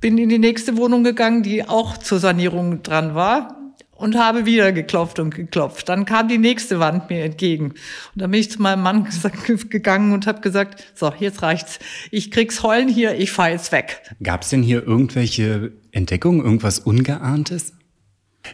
[0.00, 3.57] Bin in die nächste Wohnung gegangen, die auch zur Sanierung dran war
[3.98, 5.88] und habe wieder geklopft und geklopft.
[5.88, 7.70] Dann kam die nächste Wand mir entgegen.
[7.70, 7.76] Und
[8.14, 9.06] dann bin ich zu meinem Mann
[9.70, 11.78] gegangen und habe gesagt, so, jetzt reicht's.
[12.10, 14.02] Ich krieg's heulen hier, ich fahr jetzt weg.
[14.22, 17.74] Gab es denn hier irgendwelche Entdeckungen, irgendwas Ungeahntes?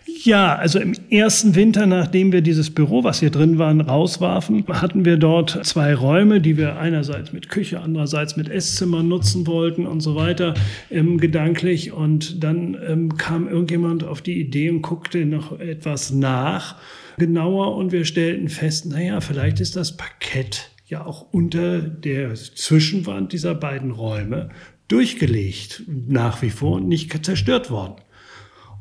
[0.07, 5.05] Ja, also im ersten Winter, nachdem wir dieses Büro, was hier drin war, rauswarfen, hatten
[5.05, 10.01] wir dort zwei Räume, die wir einerseits mit Küche, andererseits mit Esszimmer nutzen wollten und
[10.01, 10.55] so weiter,
[10.91, 11.93] ähm, gedanklich.
[11.93, 16.77] Und dann ähm, kam irgendjemand auf die Idee und guckte noch etwas nach,
[17.19, 23.33] genauer, und wir stellten fest, naja, vielleicht ist das Parkett ja auch unter der Zwischenwand
[23.33, 24.51] dieser beiden Räume
[24.89, 27.97] durchgelegt, nach wie vor nicht zerstört worden.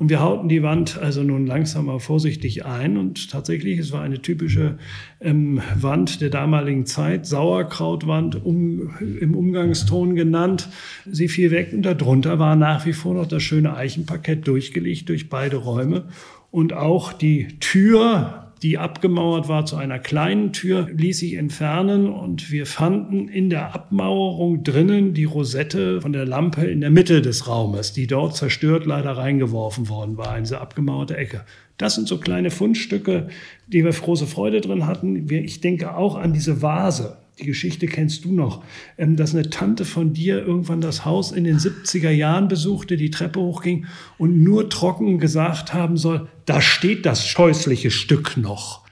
[0.04, 2.98] Und wir hauten die Wand also nun langsam aber vorsichtig ein.
[2.98, 4.78] Und tatsächlich, es war eine typische
[5.22, 10.68] ähm, Wand der damaligen Zeit, Sauerkrautwand um, im Umgangston genannt.
[11.10, 15.30] Sie fiel weg und darunter war nach wie vor noch das schöne Eichenparkett durchgelegt durch
[15.30, 16.04] beide Räume.
[16.52, 22.50] Und auch die Tür die abgemauert war zu einer kleinen Tür, ließ sich entfernen und
[22.50, 27.48] wir fanden in der Abmauerung drinnen die Rosette von der Lampe in der Mitte des
[27.48, 31.44] Raumes, die dort zerstört leider reingeworfen worden war, in diese abgemauerte Ecke.
[31.78, 33.28] Das sind so kleine Fundstücke,
[33.68, 35.30] die wir große Freude drin hatten.
[35.30, 38.64] Ich denke auch an diese Vase, die Geschichte kennst du noch,
[38.98, 43.12] ähm, dass eine Tante von dir irgendwann das Haus in den 70er Jahren besuchte, die
[43.12, 43.86] Treppe hochging
[44.18, 48.84] und nur trocken gesagt haben soll, da steht das scheußliche Stück noch.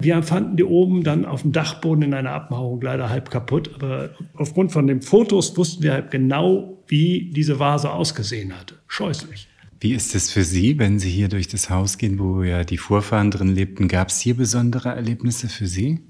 [0.00, 4.14] Wir fanden die oben dann auf dem Dachboden in einer Abmauerung leider halb kaputt, aber
[4.34, 8.76] aufgrund von den Fotos wussten wir halt genau, wie diese Vase ausgesehen hatte.
[8.86, 9.48] Scheußlich.
[9.78, 12.78] Wie ist es für Sie, wenn Sie hier durch das Haus gehen, wo ja die
[12.78, 13.88] Vorfahren drin lebten?
[13.88, 16.00] Gab es hier besondere Erlebnisse für Sie?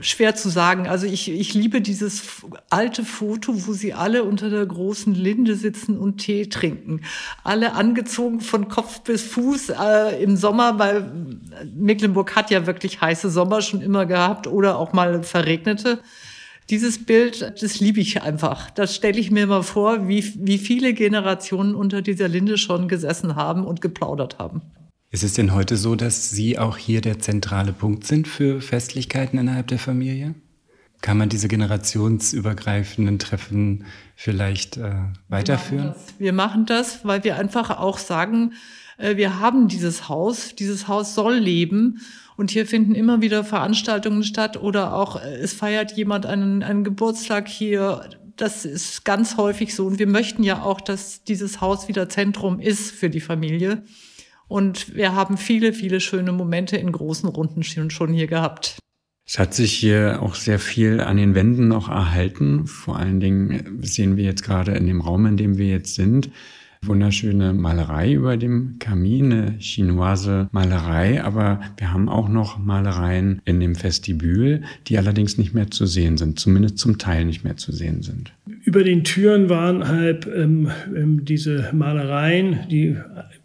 [0.00, 0.86] Schwer zu sagen.
[0.86, 2.22] Also ich, ich liebe dieses
[2.70, 7.02] alte Foto, wo sie alle unter der großen Linde sitzen und Tee trinken.
[7.42, 11.10] Alle angezogen von Kopf bis Fuß äh, im Sommer, weil
[11.74, 16.00] Mecklenburg hat ja wirklich heiße Sommer schon immer gehabt oder auch mal verregnete.
[16.70, 18.70] Dieses Bild, das liebe ich einfach.
[18.70, 23.36] Das stelle ich mir mal vor, wie, wie viele Generationen unter dieser Linde schon gesessen
[23.36, 24.62] haben und geplaudert haben.
[25.14, 29.38] Ist es denn heute so, dass Sie auch hier der zentrale Punkt sind für Festlichkeiten
[29.38, 30.34] innerhalb der Familie?
[31.02, 33.84] Kann man diese generationsübergreifenden Treffen
[34.16, 34.90] vielleicht äh,
[35.28, 35.94] weiterführen?
[36.18, 38.54] Wir machen, das, weil wir einfach auch sagen,
[38.98, 42.00] äh, wir haben dieses Haus, dieses Haus soll leben
[42.36, 46.82] und hier finden immer wieder Veranstaltungen statt oder auch äh, es feiert jemand einen, einen
[46.82, 48.10] Geburtstag hier.
[48.34, 52.58] Das ist ganz häufig so und wir möchten ja auch, dass dieses Haus wieder Zentrum
[52.58, 53.84] ist für die Familie.
[54.48, 58.78] Und wir haben viele, viele schöne Momente in großen Runden schon hier gehabt.
[59.26, 62.66] Es hat sich hier auch sehr viel an den Wänden noch erhalten.
[62.66, 66.30] Vor allen Dingen sehen wir jetzt gerade in dem Raum, in dem wir jetzt sind,
[66.86, 73.60] wunderschöne Malerei über dem Kamin, eine chinoise Malerei, aber wir haben auch noch Malereien in
[73.60, 77.72] dem Vestibül, die allerdings nicht mehr zu sehen sind, zumindest zum Teil nicht mehr zu
[77.72, 78.32] sehen sind.
[78.64, 82.96] Über den Türen waren halt ähm, ähm, diese Malereien, die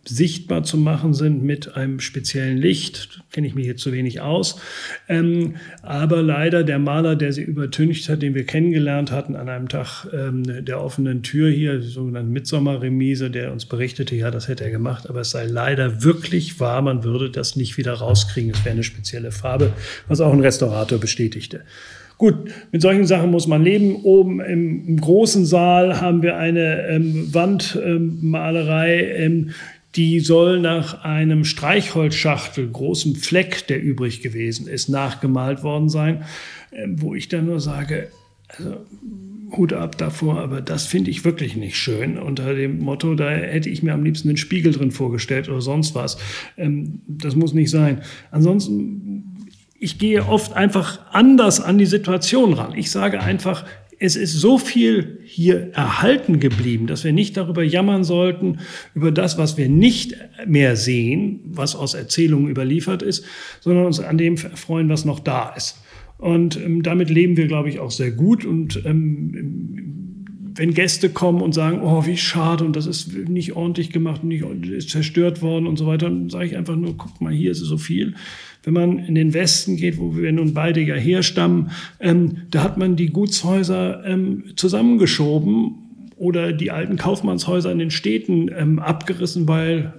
[0.10, 3.22] sichtbar zu machen sind mit einem speziellen Licht.
[3.32, 4.60] Kenne ich mich jetzt zu wenig aus.
[5.08, 9.70] Ähm, aber leider der Maler, der sie übertüncht hat, den wir kennengelernt hatten an einem
[9.70, 14.64] Tag ähm, der offenen Tür hier, die sogenannte Midsommerremise, der uns berichtete, ja, das hätte
[14.64, 18.52] er gemacht, aber es sei leider wirklich wahr, man würde das nicht wieder rauskriegen.
[18.52, 19.72] Es wäre eine spezielle Farbe,
[20.08, 21.62] was auch ein Restaurator bestätigte.
[22.20, 22.36] Gut,
[22.74, 23.96] mit solchen Sachen muss man leben.
[24.04, 29.52] Oben im, im großen Saal haben wir eine ähm, Wandmalerei, ähm,
[29.96, 36.26] die soll nach einem Streichholzschachtel, großem Fleck, der übrig gewesen ist, nachgemalt worden sein,
[36.72, 38.10] ähm, wo ich dann nur sage,
[38.48, 38.78] also,
[39.52, 42.20] Hut ab davor, aber das finde ich wirklich nicht schön.
[42.20, 45.96] Unter dem Motto, da hätte ich mir am liebsten einen Spiegel drin vorgestellt oder sonst
[45.96, 46.18] was.
[46.56, 48.02] Ähm, das muss nicht sein.
[48.32, 49.38] Ansonsten,
[49.80, 52.76] ich gehe oft einfach anders an die Situation ran.
[52.76, 53.66] Ich sage einfach,
[54.00, 58.60] es ist so viel hier erhalten geblieben, dass wir nicht darüber jammern sollten,
[58.96, 60.16] über das, was wir nicht
[60.48, 63.26] mehr sehen, was aus Erzählungen überliefert ist,
[63.60, 65.82] sondern uns an dem freuen, was noch da ist.
[66.18, 68.46] Und ähm, damit leben wir, glaube ich, auch sehr gut.
[68.46, 70.10] Und ähm,
[70.56, 74.44] wenn Gäste kommen und sagen, oh, wie schade und das ist nicht ordentlich gemacht, nicht
[74.44, 77.60] ist zerstört worden und so weiter, dann sage ich einfach nur, guck mal, hier ist
[77.60, 78.16] so viel.
[78.64, 82.78] Wenn man in den Westen geht, wo wir nun beide ja herstammen, ähm, da hat
[82.78, 85.76] man die Gutshäuser ähm, zusammengeschoben
[86.18, 89.94] oder die alten Kaufmannshäuser in den Städten ähm, abgerissen, weil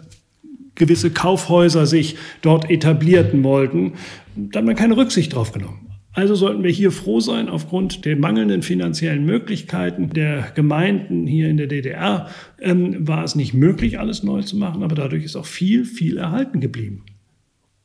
[0.75, 3.95] gewisse Kaufhäuser sich dort etablierten wollten.
[4.37, 5.91] Da hat man keine Rücksicht drauf genommen.
[6.13, 11.57] Also sollten wir hier froh sein, aufgrund der mangelnden finanziellen Möglichkeiten der Gemeinden hier in
[11.57, 12.29] der DDR
[12.61, 16.19] ähm, war es nicht möglich, alles neu zu machen, aber dadurch ist auch viel, viel
[16.19, 17.05] erhalten geblieben.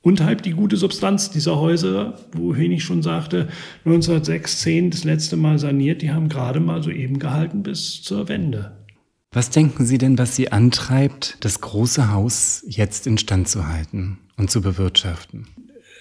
[0.06, 3.48] Und halt die gute Substanz dieser Häuser, wohin ich schon sagte,
[3.86, 8.28] 1906, 10 das letzte Mal saniert, die haben gerade mal so eben gehalten bis zur
[8.30, 8.86] Wende.
[9.32, 14.52] Was denken Sie denn, was Sie antreibt, das große Haus jetzt instand zu halten und
[14.52, 15.48] zu bewirtschaften?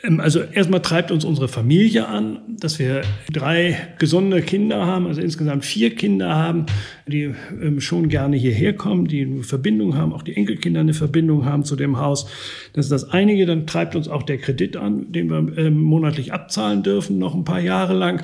[0.04, 5.20] Ähm, also erstmal treibt uns unsere Familie an, dass wir drei gesunde Kinder haben, also
[5.20, 6.66] insgesamt vier Kinder haben,
[7.06, 11.44] die ähm, schon gerne hierher kommen, die eine Verbindung haben, auch die Enkelkinder eine Verbindung
[11.44, 12.26] haben zu dem Haus.
[12.74, 13.46] Das ist das einige.
[13.46, 17.44] Dann treibt uns auch der Kredit an, den wir ähm, monatlich abzahlen dürfen, noch ein
[17.44, 18.22] paar Jahre lang.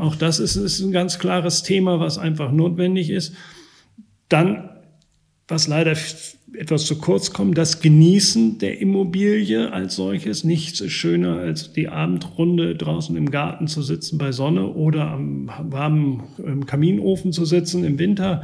[0.00, 3.34] Auch das ist, ist ein ganz klares Thema, was einfach notwendig ist.
[4.28, 4.70] Dann
[5.50, 5.94] was leider
[6.54, 10.44] etwas zu kurz kommt, das Genießen der Immobilie als solches.
[10.44, 15.50] Nichts ist schöner, als die Abendrunde draußen im Garten zu sitzen bei Sonne oder am
[15.62, 18.42] warmen Kaminofen zu sitzen im Winter.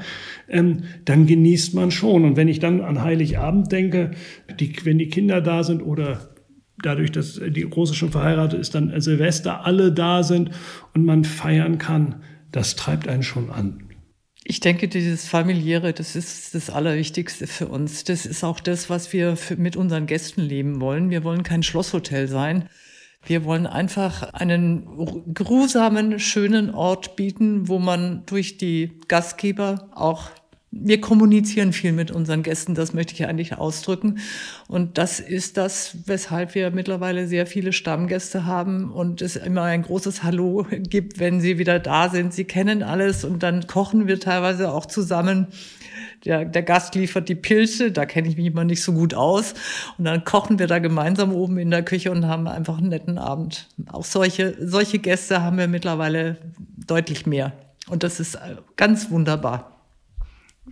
[0.48, 2.24] Ähm, dann genießt man schon.
[2.24, 4.12] Und wenn ich dann an Heiligabend denke,
[4.60, 6.30] die, wenn die Kinder da sind oder
[6.82, 10.50] dadurch, dass die Große schon verheiratet ist, dann Silvester alle da sind
[10.94, 12.16] und man feiern kann,
[12.52, 13.85] das treibt einen schon an.
[14.48, 18.04] Ich denke, dieses familiäre, das ist das Allerwichtigste für uns.
[18.04, 21.10] Das ist auch das, was wir mit unseren Gästen leben wollen.
[21.10, 22.68] Wir wollen kein Schlosshotel sein.
[23.24, 30.30] Wir wollen einfach einen grusamen, schönen Ort bieten, wo man durch die Gastgeber auch
[30.82, 34.18] wir kommunizieren viel mit unseren Gästen, das möchte ich eigentlich ausdrücken.
[34.68, 39.82] Und das ist das, weshalb wir mittlerweile sehr viele Stammgäste haben und es immer ein
[39.82, 42.32] großes Hallo gibt, wenn sie wieder da sind.
[42.32, 45.48] Sie kennen alles und dann kochen wir teilweise auch zusammen.
[46.24, 49.54] Der, der Gast liefert die Pilze, da kenne ich mich immer nicht so gut aus.
[49.98, 53.18] Und dann kochen wir da gemeinsam oben in der Küche und haben einfach einen netten
[53.18, 53.68] Abend.
[53.88, 56.36] Auch solche, solche Gäste haben wir mittlerweile
[56.86, 57.52] deutlich mehr.
[57.88, 58.38] Und das ist
[58.76, 59.75] ganz wunderbar.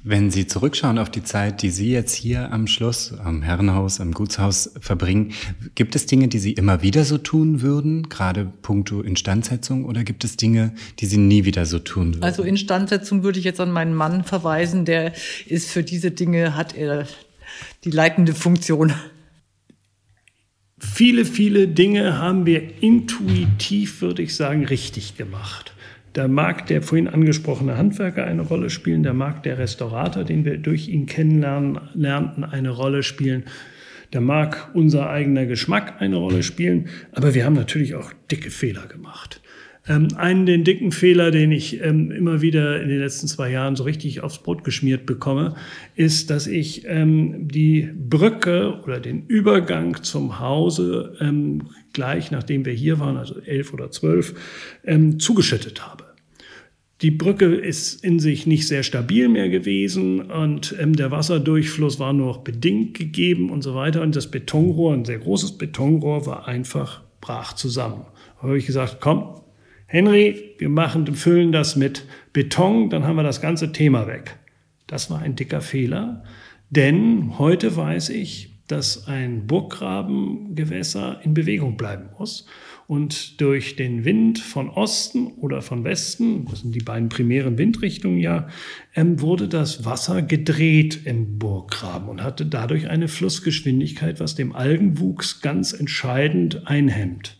[0.02, 4.12] Wenn Sie zurückschauen auf die Zeit, die Sie jetzt hier am Schloss, am Herrenhaus, am
[4.12, 5.32] Gutshaus verbringen,
[5.74, 10.24] gibt es Dinge, die Sie immer wieder so tun würden, gerade puncto Instandsetzung, oder gibt
[10.24, 12.24] es Dinge, die Sie nie wieder so tun würden?
[12.24, 15.12] Also Instandsetzung würde ich jetzt an meinen Mann verweisen, der
[15.46, 17.06] ist für diese Dinge, hat er
[17.84, 18.92] die leitende Funktion.
[20.78, 25.73] Viele, viele Dinge haben wir intuitiv, würde ich sagen, richtig gemacht.
[26.14, 30.58] Da mag der vorhin angesprochene Handwerker eine Rolle spielen, da mag der Restaurator, den wir
[30.58, 33.44] durch ihn kennenlernen, lernten, eine Rolle spielen.
[34.12, 38.86] Da mag unser eigener Geschmack eine Rolle spielen, aber wir haben natürlich auch dicke Fehler
[38.86, 39.40] gemacht.
[39.88, 43.74] Ähm, einen den dicken Fehler, den ich ähm, immer wieder in den letzten zwei Jahren
[43.74, 45.56] so richtig aufs Brot geschmiert bekomme,
[45.96, 52.72] ist, dass ich ähm, die Brücke oder den Übergang zum Hause ähm, gleich nachdem wir
[52.72, 54.34] hier waren, also elf oder zwölf,
[54.84, 56.03] ähm, zugeschüttet habe.
[57.04, 62.14] Die Brücke ist in sich nicht sehr stabil mehr gewesen und ähm, der Wasserdurchfluss war
[62.14, 64.00] nur noch bedingt gegeben und so weiter.
[64.00, 68.06] Und das Betonrohr, ein sehr großes Betonrohr, war einfach brach zusammen.
[68.36, 69.42] Da habe ich gesagt, komm,
[69.84, 74.38] Henry, wir machen, füllen das mit Beton, dann haben wir das ganze Thema weg.
[74.86, 76.24] Das war ein dicker Fehler,
[76.70, 82.46] denn heute weiß ich, dass ein Burgggrabengewässer in Bewegung bleiben muss.
[82.86, 88.18] Und durch den Wind von Osten oder von Westen, das sind die beiden primären Windrichtungen
[88.18, 88.48] ja,
[88.94, 95.40] ähm, wurde das Wasser gedreht im Burggraben und hatte dadurch eine Flussgeschwindigkeit, was dem Algenwuchs
[95.40, 97.38] ganz entscheidend einhemmt.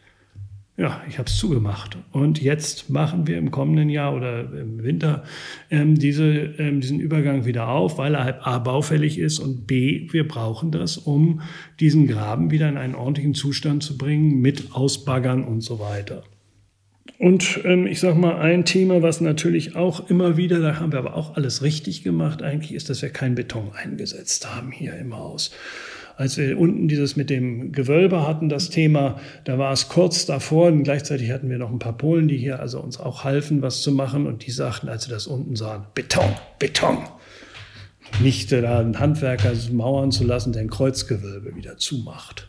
[0.76, 1.96] Ja, ich habe es zugemacht.
[2.10, 5.22] Und jetzt machen wir im kommenden Jahr oder im Winter
[5.70, 6.26] ähm, diese,
[6.58, 10.72] ähm, diesen Übergang wieder auf, weil er halt A baufällig ist und B, wir brauchen
[10.72, 11.42] das, um
[11.78, 16.24] diesen Graben wieder in einen ordentlichen Zustand zu bringen mit Ausbaggern und so weiter.
[17.20, 20.98] Und ähm, ich sage mal, ein Thema, was natürlich auch immer wieder, da haben wir
[20.98, 25.16] aber auch alles richtig gemacht eigentlich, ist, dass wir keinen Beton eingesetzt haben hier im
[25.16, 25.52] Haus
[26.16, 30.68] als wir unten dieses mit dem Gewölbe hatten, das Thema, da war es kurz davor
[30.68, 33.82] und gleichzeitig hatten wir noch ein paar Polen, die hier also uns auch halfen, was
[33.82, 36.98] zu machen und die sagten, als sie das unten sahen, Beton, Beton.
[38.20, 42.48] Nicht da einen Handwerker mauern zu lassen, der ein Kreuzgewölbe wieder zumacht.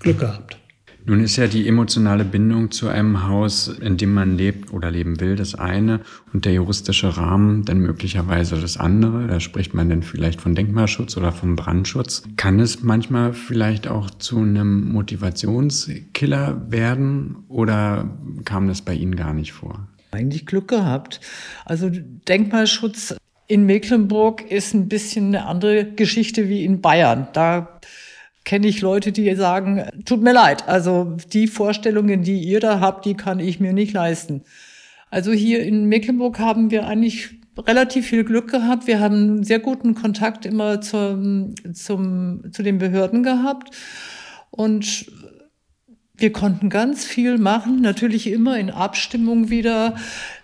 [0.00, 0.58] Glück gehabt.
[1.08, 5.20] Nun ist ja die emotionale Bindung zu einem Haus, in dem man lebt oder leben
[5.20, 6.00] will, das eine
[6.32, 9.28] und der juristische Rahmen dann möglicherweise das andere.
[9.28, 12.24] Da spricht man dann vielleicht von Denkmalschutz oder vom Brandschutz.
[12.36, 18.10] Kann es manchmal vielleicht auch zu einem Motivationskiller werden oder
[18.44, 19.86] kam das bei Ihnen gar nicht vor?
[20.10, 21.20] Eigentlich Glück gehabt.
[21.64, 23.14] Also Denkmalschutz
[23.46, 27.28] in Mecklenburg ist ein bisschen eine andere Geschichte wie in Bayern.
[27.32, 27.78] Da
[28.46, 33.04] kenne ich Leute, die sagen, tut mir leid, also die Vorstellungen, die ihr da habt,
[33.04, 34.44] die kann ich mir nicht leisten.
[35.10, 38.86] Also hier in Mecklenburg haben wir eigentlich relativ viel Glück gehabt.
[38.86, 43.74] Wir haben sehr guten Kontakt immer zum, zum, zu den Behörden gehabt.
[44.50, 45.06] Und
[46.18, 49.96] Wir konnten ganz viel machen, natürlich immer in Abstimmung wieder.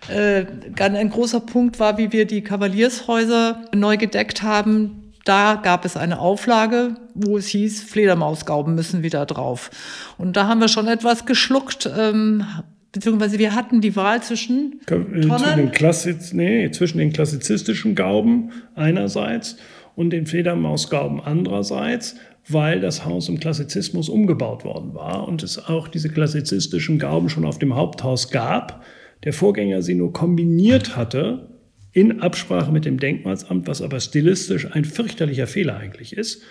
[0.07, 0.45] Äh,
[0.77, 5.02] ein großer Punkt war, wie wir die Kavaliershäuser neu gedeckt haben.
[5.23, 9.71] Da gab es eine Auflage, wo es hieß, Fledermausgauben müssen wieder drauf.
[10.17, 12.45] Und da haben wir schon etwas geschluckt, ähm,
[12.91, 15.21] beziehungsweise wir hatten die Wahl zwischen Tonnen.
[15.21, 19.55] Zwischen den, Klassiz nee, zwischen den klassizistischen Gauben einerseits
[19.95, 22.15] und den Fledermausgauben andererseits
[22.47, 27.45] weil das Haus im Klassizismus umgebaut worden war und es auch diese klassizistischen Gauben schon
[27.45, 28.83] auf dem Haupthaus gab.
[29.23, 31.47] Der Vorgänger sie nur kombiniert hatte
[31.93, 36.43] in Absprache mit dem Denkmalsamt, was aber stilistisch ein fürchterlicher Fehler eigentlich ist,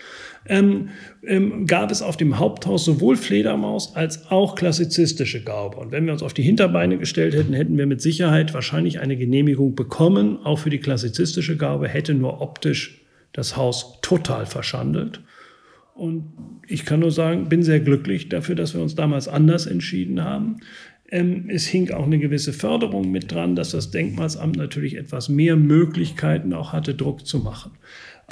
[0.47, 0.89] ähm,
[1.25, 5.77] ähm, gab es auf dem Haupthaus sowohl Fledermaus als auch klassizistische Gaube.
[5.77, 9.17] Und wenn wir uns auf die Hinterbeine gestellt hätten, hätten wir mit Sicherheit wahrscheinlich eine
[9.17, 10.39] Genehmigung bekommen.
[10.45, 13.01] Auch für die klassizistische Gaube hätte nur optisch
[13.33, 15.21] das Haus total verschandelt.
[15.95, 16.33] Und
[16.67, 20.61] ich kann nur sagen, bin sehr glücklich dafür, dass wir uns damals anders entschieden haben.
[21.13, 25.57] Ähm, es hing auch eine gewisse Förderung mit dran, dass das Denkmalsamt natürlich etwas mehr
[25.57, 27.73] Möglichkeiten auch hatte, Druck zu machen.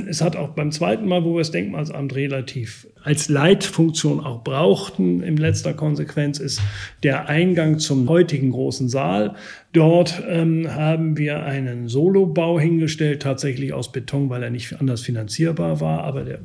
[0.08, 5.22] Es hat auch beim zweiten Mal, wo wir das Denkmalsamt relativ als Leitfunktion auch brauchten,
[5.22, 6.62] in letzter Konsequenz ist
[7.02, 9.34] der Eingang zum heutigen großen Saal.
[9.74, 15.80] Dort ähm, haben wir einen Solobau hingestellt, tatsächlich aus Beton, weil er nicht anders finanzierbar
[15.80, 16.38] war, aber der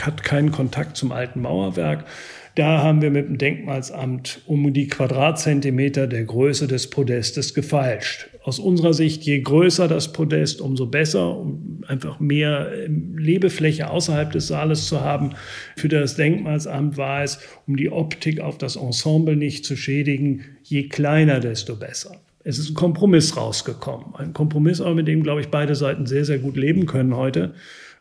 [0.00, 2.06] hat keinen Kontakt zum alten Mauerwerk.
[2.54, 8.28] Da haben wir mit dem Denkmalsamt um die Quadratzentimeter der Größe des Podestes gefeilscht.
[8.42, 14.32] Aus unserer Sicht, je größer das Podest, umso besser, um einfach mehr ähm, Lebefläche außerhalb
[14.32, 15.30] des Saales zu haben.
[15.76, 20.88] Für das Denkmalsamt war es, um die Optik auf das Ensemble nicht zu schädigen, je
[20.88, 22.20] kleiner, desto besser.
[22.44, 24.14] Es ist ein Kompromiss rausgekommen.
[24.16, 27.54] Ein Kompromiss, aber mit dem, glaube ich, beide Seiten sehr, sehr gut leben können heute.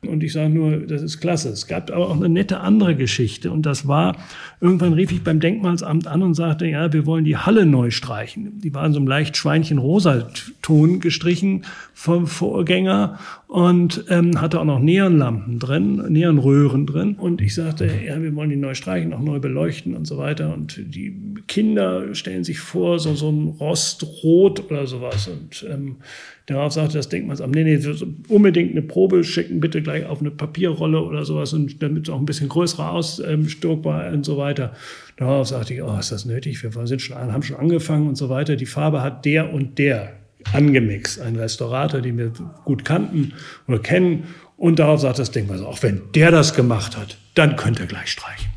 [0.04, 1.50] Und ich sage nur, das ist klasse.
[1.50, 3.52] Es gab aber auch eine nette andere Geschichte.
[3.52, 4.18] Und das war,
[4.60, 8.60] irgendwann rief ich beim Denkmalsamt an und sagte, ja, wir wollen die Halle neu streichen.
[8.62, 10.28] Die war in so einem leicht Schweinchen-rosa
[10.64, 17.16] Ton gestrichen vom Vorgänger und ähm, hatte auch noch Neonlampen drin, Neonröhren drin.
[17.16, 20.52] Und ich sagte, ja, wir wollen die neu streichen, auch neu beleuchten und so weiter.
[20.52, 21.16] Und die
[21.48, 25.28] Kinder stellen sich vor, so, so ein Rostrot oder sowas.
[25.28, 25.98] Und ähm,
[26.48, 27.80] Darauf sagte das Denkmalsamt, nee, nee,
[28.28, 32.20] unbedingt eine Probe schicken, bitte gleich auf eine Papierrolle oder sowas, und damit es auch
[32.20, 34.74] ein bisschen größer ausstürkbar und so weiter.
[35.18, 36.62] Darauf sagte ich, oh, ist das nötig?
[36.64, 38.56] Wir sind schon, haben schon angefangen und so weiter.
[38.56, 40.14] Die Farbe hat der und der
[40.52, 41.22] angemixt.
[41.22, 42.32] Ein Restaurator, den wir
[42.66, 43.34] gut kannten
[43.68, 44.24] oder kennen.
[44.58, 48.12] Und darauf sagt das Denkmal, auch wenn der das gemacht hat, dann könnt ihr gleich
[48.12, 48.50] streichen.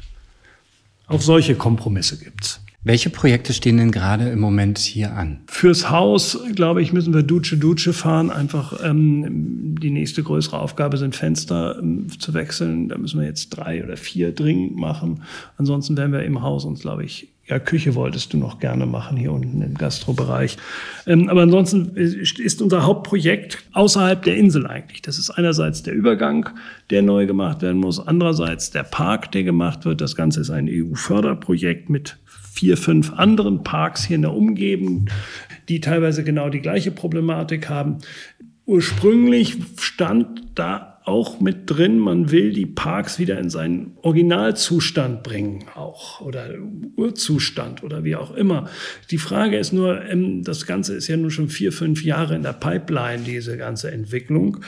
[1.07, 2.64] Auch solche Kompromisse gibt's.
[2.87, 5.41] Welche Projekte stehen denn gerade im Moment hier an?
[5.47, 8.31] Fürs Haus, glaube ich, müssen wir Duce Duce fahren.
[8.31, 12.91] Einfach ähm, die nächste größere Aufgabe sind Fenster ähm, zu wechseln.
[12.91, 15.23] Da müssen wir jetzt drei oder vier dringend machen.
[15.57, 19.19] Ansonsten werden wir im Haus uns, glaube ich, ja, Küche wolltest du noch gerne machen
[19.19, 20.57] hier unten im Gastrobereich.
[21.07, 25.03] Ähm, aber ansonsten ist unser Hauptprojekt außerhalb der Insel eigentlich.
[25.03, 26.49] Das ist einerseits der Übergang,
[26.89, 30.01] der neu gemacht werden muss, andererseits der Park, der gemacht wird.
[30.01, 32.17] Das Ganze ist ein EU-Förderprojekt mit
[32.55, 35.11] vier, fünf anderen Parks hier in der Umgebung,
[35.69, 37.99] die teilweise genau die gleiche Problematik haben.
[38.65, 45.67] Ursprünglich stand da auch mit drin, man will die Parks wieder in seinen Originalzustand bringen,
[45.75, 46.49] auch oder
[46.97, 48.71] Urzustand oder wie auch immer.
[49.11, 52.43] Die Frage ist nur, ähm, das Ganze ist ja nun schon vier, fünf Jahre in
[52.43, 54.61] der Pipeline, diese ganze Entwicklung,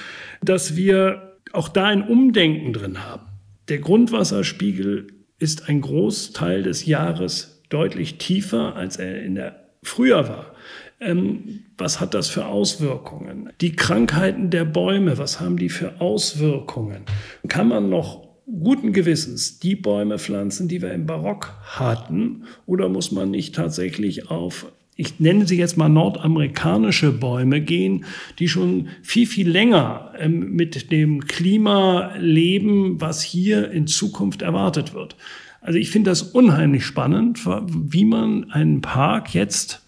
[0.43, 3.27] dass wir auch da ein Umdenken drin haben.
[3.69, 5.07] Der Grundwasserspiegel
[5.39, 10.56] ist ein Großteil des Jahres deutlich tiefer, als er in der früher war.
[11.01, 13.51] Ähm, was hat das für Auswirkungen?
[13.61, 17.03] Die Krankheiten der Bäume, was haben die für Auswirkungen?
[17.49, 22.45] Kann man noch guten Gewissens die Bäume pflanzen, die wir im Barock hatten?
[22.65, 28.07] Oder muss man nicht tatsächlich auf, ich nenne sie jetzt mal nordamerikanische Bäume gehen,
[28.39, 34.95] die schon viel, viel länger ähm, mit dem Klima leben, was hier in Zukunft erwartet
[34.95, 35.17] wird?
[35.61, 39.83] Also ich finde das unheimlich spannend, wie man einen Park jetzt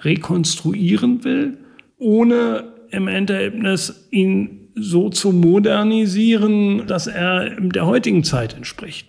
[0.00, 1.58] rekonstruieren will,
[1.98, 9.08] ohne im Endergebnis ihn so zu modernisieren, dass er der heutigen Zeit entspricht.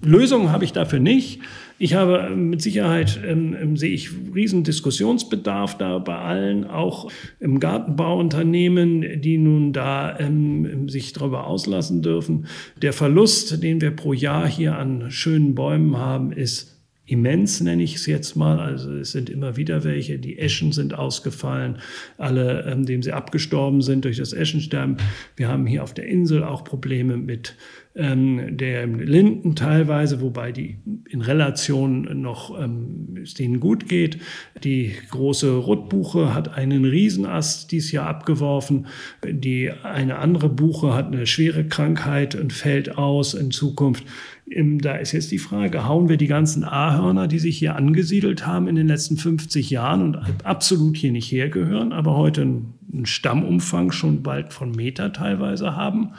[0.00, 1.40] Lösungen habe ich dafür nicht.
[1.80, 7.10] Ich habe ähm, mit Sicherheit, ähm, ähm, sehe ich riesen Diskussionsbedarf da bei allen, auch
[7.38, 12.46] im Gartenbauunternehmen, die nun da ähm, sich darüber auslassen dürfen.
[12.82, 16.77] Der Verlust, den wir pro Jahr hier an schönen Bäumen haben, ist
[17.08, 18.60] immens, nenne ich es jetzt mal.
[18.60, 20.18] Also es sind immer wieder welche.
[20.18, 21.78] Die Eschen sind ausgefallen,
[22.18, 24.98] alle, ähm, dem sie abgestorben sind durch das Eschensterben.
[25.36, 27.56] Wir haben hier auf der Insel auch Probleme mit
[27.98, 30.76] ähm, der Linden teilweise, wobei die
[31.08, 34.18] in Relation noch ähm, es denen gut geht.
[34.62, 38.86] Die große Rotbuche hat einen Riesenast dieses Jahr abgeworfen.
[39.26, 44.04] Die eine andere Buche hat eine schwere Krankheit und fällt aus in Zukunft.
[44.50, 48.66] Da ist jetzt die Frage, hauen wir die ganzen Ahörner, die sich hier angesiedelt haben
[48.66, 54.22] in den letzten 50 Jahren und absolut hier nicht hergehören, aber heute einen Stammumfang schon
[54.22, 56.12] bald von Meter teilweise haben,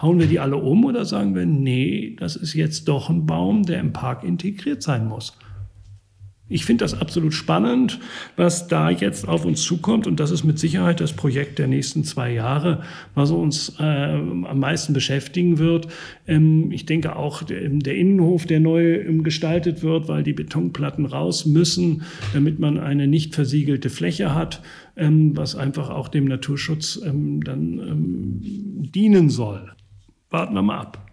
[0.00, 3.64] hauen wir die alle um oder sagen wir, nee, das ist jetzt doch ein Baum,
[3.64, 5.36] der im Park integriert sein muss?
[6.46, 8.00] Ich finde das absolut spannend,
[8.36, 10.06] was da jetzt auf uns zukommt.
[10.06, 12.82] Und das ist mit Sicherheit das Projekt der nächsten zwei Jahre,
[13.14, 15.88] was uns äh, am meisten beschäftigen wird.
[16.26, 21.06] Ähm, ich denke auch der, der Innenhof, der neu ähm, gestaltet wird, weil die Betonplatten
[21.06, 22.02] raus müssen,
[22.34, 24.60] damit man eine nicht versiegelte Fläche hat,
[24.96, 29.72] ähm, was einfach auch dem Naturschutz ähm, dann ähm, dienen soll.
[30.28, 31.03] Warten wir mal ab.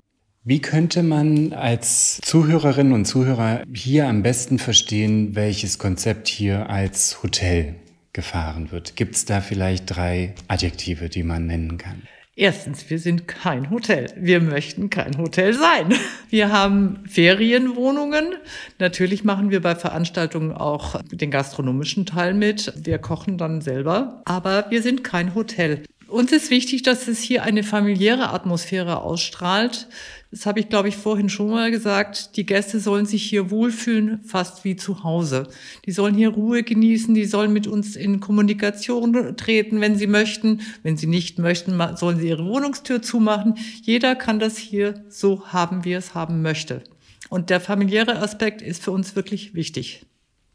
[0.43, 7.21] Wie könnte man als Zuhörerinnen und Zuhörer hier am besten verstehen, welches Konzept hier als
[7.21, 7.75] Hotel
[8.11, 8.95] gefahren wird?
[8.95, 12.01] Gibt es da vielleicht drei Adjektive, die man nennen kann?
[12.35, 14.11] Erstens, wir sind kein Hotel.
[14.15, 15.93] Wir möchten kein Hotel sein.
[16.31, 18.33] Wir haben Ferienwohnungen.
[18.79, 22.73] Natürlich machen wir bei Veranstaltungen auch den gastronomischen Teil mit.
[22.83, 24.23] Wir kochen dann selber.
[24.25, 25.83] Aber wir sind kein Hotel.
[26.11, 29.87] Uns ist wichtig, dass es hier eine familiäre Atmosphäre ausstrahlt.
[30.29, 32.35] Das habe ich, glaube ich, vorhin schon mal gesagt.
[32.35, 35.47] Die Gäste sollen sich hier wohlfühlen, fast wie zu Hause.
[35.85, 40.59] Die sollen hier Ruhe genießen, die sollen mit uns in Kommunikation treten, wenn sie möchten.
[40.83, 43.57] Wenn sie nicht möchten, sollen sie ihre Wohnungstür zumachen.
[43.81, 46.83] Jeder kann das hier so haben, wie er es haben möchte.
[47.29, 50.05] Und der familiäre Aspekt ist für uns wirklich wichtig.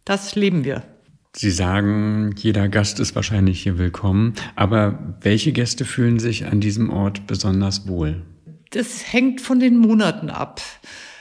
[0.04, 0.95] Das leben wir.
[1.38, 6.88] Sie sagen, jeder Gast ist wahrscheinlich hier willkommen, aber welche Gäste fühlen sich an diesem
[6.88, 8.22] Ort besonders wohl?
[8.70, 10.62] Das hängt von den Monaten ab.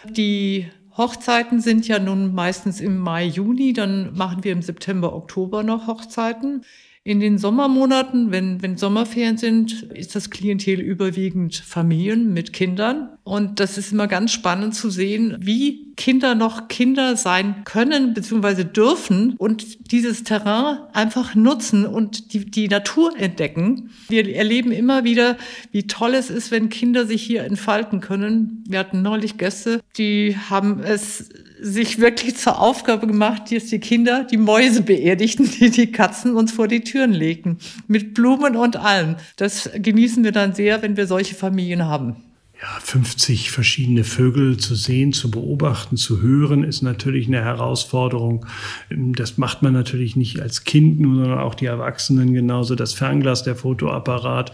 [0.09, 5.63] Die Hochzeiten sind ja nun meistens im Mai, Juni, dann machen wir im September, Oktober
[5.63, 6.61] noch Hochzeiten.
[7.07, 13.09] In den Sommermonaten, wenn, wenn Sommerferien sind, ist das Klientel überwiegend Familien mit Kindern.
[13.23, 18.63] Und das ist immer ganz spannend zu sehen, wie Kinder noch Kinder sein können bzw.
[18.63, 23.91] dürfen und dieses Terrain einfach nutzen und die, die Natur entdecken.
[24.09, 25.37] Wir erleben immer wieder,
[25.71, 28.63] wie toll es ist, wenn Kinder sich hier entfalten können.
[28.67, 31.29] Wir hatten neulich Gäste, die haben es
[31.65, 36.51] sich wirklich zur Aufgabe gemacht, dass die Kinder die Mäuse beerdigten, die die Katzen uns
[36.51, 37.57] vor die Türen legten.
[37.87, 39.15] Mit Blumen und allem.
[39.35, 42.15] Das genießen wir dann sehr, wenn wir solche Familien haben
[42.61, 48.45] ja, 50 verschiedene Vögel zu sehen, zu beobachten, zu hören, ist natürlich eine Herausforderung.
[48.89, 52.75] Das macht man natürlich nicht als Kind nur, sondern auch die Erwachsenen genauso.
[52.75, 54.53] Das Fernglas, der Fotoapparat,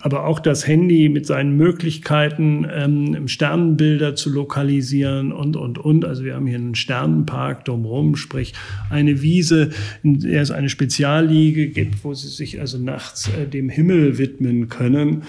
[0.00, 6.04] aber auch das Handy mit seinen Möglichkeiten, ähm, Sternenbilder zu lokalisieren und, und, und.
[6.04, 8.52] Also wir haben hier einen Sternenpark drumherum, sprich
[8.90, 9.70] eine Wiese,
[10.02, 14.68] in der es eine Spezialliege gibt, wo sie sich also nachts äh, dem Himmel widmen
[14.68, 15.22] können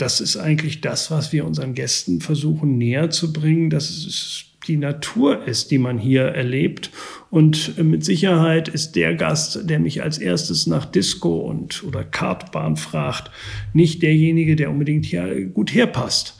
[0.00, 4.76] das ist eigentlich das, was wir unseren Gästen versuchen näher zu bringen, dass es die
[4.76, 6.90] Natur ist, die man hier erlebt.
[7.30, 12.76] Und mit Sicherheit ist der Gast, der mich als erstes nach Disco und oder Kartbahn
[12.76, 13.30] fragt,
[13.72, 16.38] nicht derjenige, der unbedingt hier gut herpasst.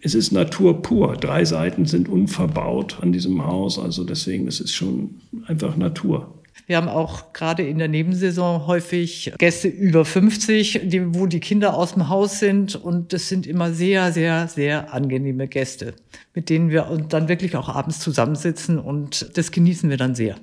[0.00, 1.16] Es ist Natur pur.
[1.16, 6.41] Drei Seiten sind unverbaut an diesem Haus, also deswegen ist es schon einfach Natur.
[6.66, 11.74] Wir haben auch gerade in der Nebensaison häufig Gäste über 50, die, wo die Kinder
[11.74, 12.76] aus dem Haus sind.
[12.76, 15.94] Und das sind immer sehr, sehr, sehr angenehme Gäste,
[16.34, 18.78] mit denen wir dann wirklich auch abends zusammensitzen.
[18.78, 20.36] Und das genießen wir dann sehr.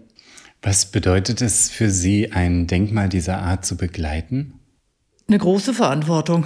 [0.61, 4.53] Was bedeutet es für Sie, ein Denkmal dieser Art zu begleiten?
[5.27, 6.45] Eine große Verantwortung.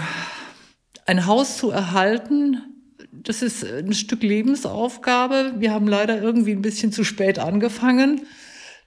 [1.05, 2.61] Ein Haus zu erhalten,
[3.11, 5.53] das ist ein Stück Lebensaufgabe.
[5.57, 8.21] Wir haben leider irgendwie ein bisschen zu spät angefangen.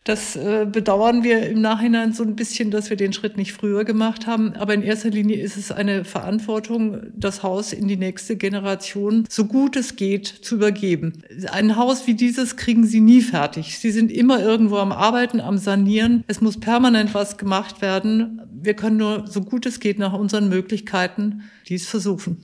[0.06, 3.84] Das äh, bedauern wir im Nachhinein so ein bisschen, dass wir den Schritt nicht früher
[3.84, 4.52] gemacht haben.
[4.54, 9.46] Aber in erster Linie ist es eine Verantwortung, das Haus in die nächste Generation so
[9.46, 11.24] gut es geht zu übergeben.
[11.50, 13.80] Ein Haus wie dieses kriegen Sie nie fertig.
[13.80, 16.22] Sie sind immer irgendwo am Arbeiten, am Sanieren.
[16.28, 18.42] Es muss permanent was gemacht werden.
[18.52, 22.36] Wir können nur so gut es geht nach unseren Möglichkeiten dies versuchen.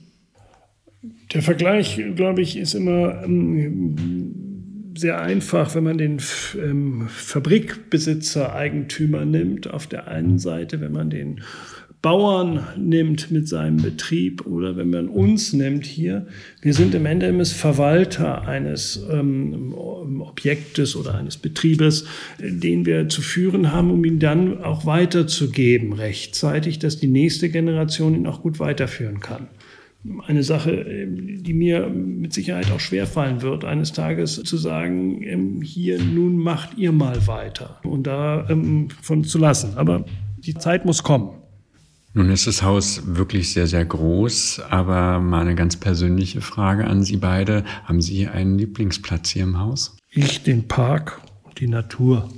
[1.33, 4.52] Der Vergleich, glaube ich, ist immer ähm,
[4.95, 6.21] sehr einfach, wenn man den
[6.57, 11.41] ähm, Fabrikbesitzer, Eigentümer nimmt, auf der einen Seite, wenn man den
[12.03, 16.27] Bauern nimmt mit seinem Betrieb oder wenn man uns nimmt hier.
[16.61, 22.05] Wir sind im Endeffekt Verwalter eines ähm, Objektes oder eines Betriebes,
[22.39, 28.15] den wir zu führen haben, um ihn dann auch weiterzugeben rechtzeitig, dass die nächste Generation
[28.15, 29.47] ihn auch gut weiterführen kann.
[30.27, 36.01] Eine Sache, die mir mit Sicherheit auch schwerfallen wird, eines Tages zu sagen, ähm, hier
[36.01, 39.77] nun macht ihr mal weiter und da ähm, von zu lassen.
[39.77, 40.05] Aber
[40.37, 41.29] die Zeit muss kommen.
[42.15, 47.01] Nun ist das Haus wirklich sehr, sehr groß, aber mal eine ganz persönliche Frage an
[47.01, 47.63] Sie beide.
[47.85, 49.97] Haben Sie einen Lieblingsplatz hier im Haus?
[50.11, 52.29] Ich den Park und die Natur.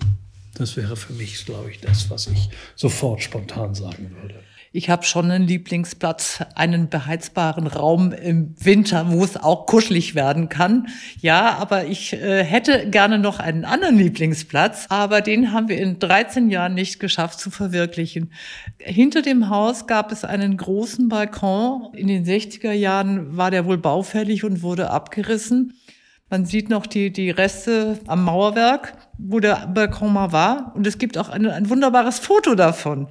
[0.53, 4.35] Das wäre für mich, glaube ich, das, was ich sofort spontan sagen würde.
[4.75, 10.49] Ich habe schon einen Lieblingsplatz, einen beheizbaren Raum im Winter, wo es auch kuschelig werden
[10.49, 10.87] kann.
[11.21, 15.97] Ja, aber ich äh, hätte gerne noch einen anderen Lieblingsplatz, aber den haben wir in
[15.99, 18.33] 13 Jahren nicht geschafft zu verwirklichen.
[18.77, 21.93] Hinter dem Haus gab es einen großen Balkon.
[21.93, 25.71] In den 60er Jahren war der wohl baufällig und wurde abgerissen.
[26.31, 30.71] Man sieht noch die, die Reste am Mauerwerk, wo der Balkon mal war.
[30.75, 33.07] Und es gibt auch ein, ein wunderbares Foto davon.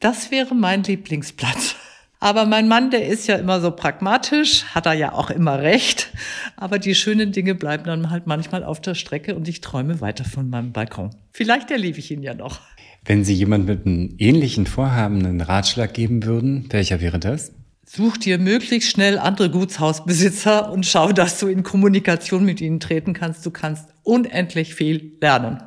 [0.00, 1.76] Das wäre mein Lieblingsplatz.
[2.18, 6.12] Aber mein Mann, der ist ja immer so pragmatisch, hat er ja auch immer recht.
[6.56, 10.24] Aber die schönen Dinge bleiben dann halt manchmal auf der Strecke und ich träume weiter
[10.24, 11.10] von meinem Balkon.
[11.30, 12.60] Vielleicht erlebe ich ihn ja noch.
[13.04, 17.52] Wenn Sie jemand mit einem ähnlichen Vorhaben einen Ratschlag geben würden, welcher wäre das?
[17.88, 23.12] Such dir möglichst schnell andere Gutshausbesitzer und schau, dass du in Kommunikation mit ihnen treten
[23.12, 23.46] kannst.
[23.46, 25.62] Du kannst unendlich viel lernen.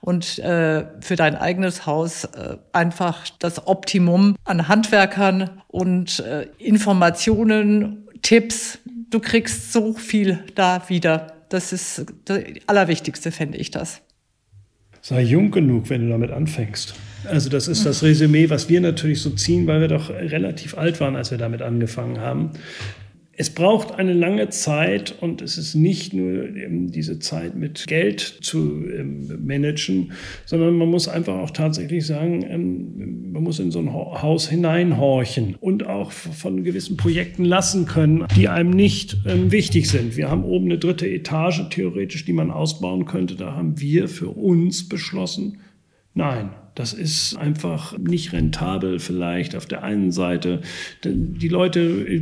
[0.00, 8.08] Und äh, für dein eigenes Haus äh, einfach das Optimum an Handwerkern und äh, Informationen,
[8.22, 8.78] Tipps.
[9.10, 11.34] Du kriegst so viel da wieder.
[11.50, 14.00] Das ist das Allerwichtigste, fände ich das.
[15.02, 16.94] Sei jung genug, wenn du damit anfängst.
[17.24, 21.00] Also das ist das Resümee, was wir natürlich so ziehen, weil wir doch relativ alt
[21.00, 22.52] waren, als wir damit angefangen haben.
[23.40, 26.48] Es braucht eine lange Zeit und es ist nicht nur
[26.88, 30.10] diese Zeit mit Geld zu ähm, managen,
[30.44, 35.54] sondern man muss einfach auch tatsächlich sagen, ähm, man muss in so ein Haus hineinhorchen
[35.60, 40.16] und auch von gewissen Projekten lassen können, die einem nicht ähm, wichtig sind.
[40.16, 43.36] Wir haben oben eine dritte Etage theoretisch, die man ausbauen könnte.
[43.36, 45.58] Da haben wir für uns beschlossen,
[46.18, 50.60] nein, das ist einfach nicht rentabel vielleicht auf der einen Seite.
[51.04, 52.20] Die Leute äh,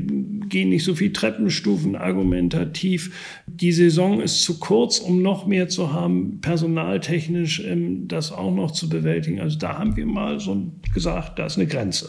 [0.48, 3.42] gehen nicht so viel Treppenstufen argumentativ.
[3.46, 8.70] Die Saison ist zu kurz, um noch mehr zu haben, personaltechnisch ähm, das auch noch
[8.70, 9.40] zu bewältigen.
[9.40, 12.08] Also da haben wir mal so gesagt, da ist eine Grenze.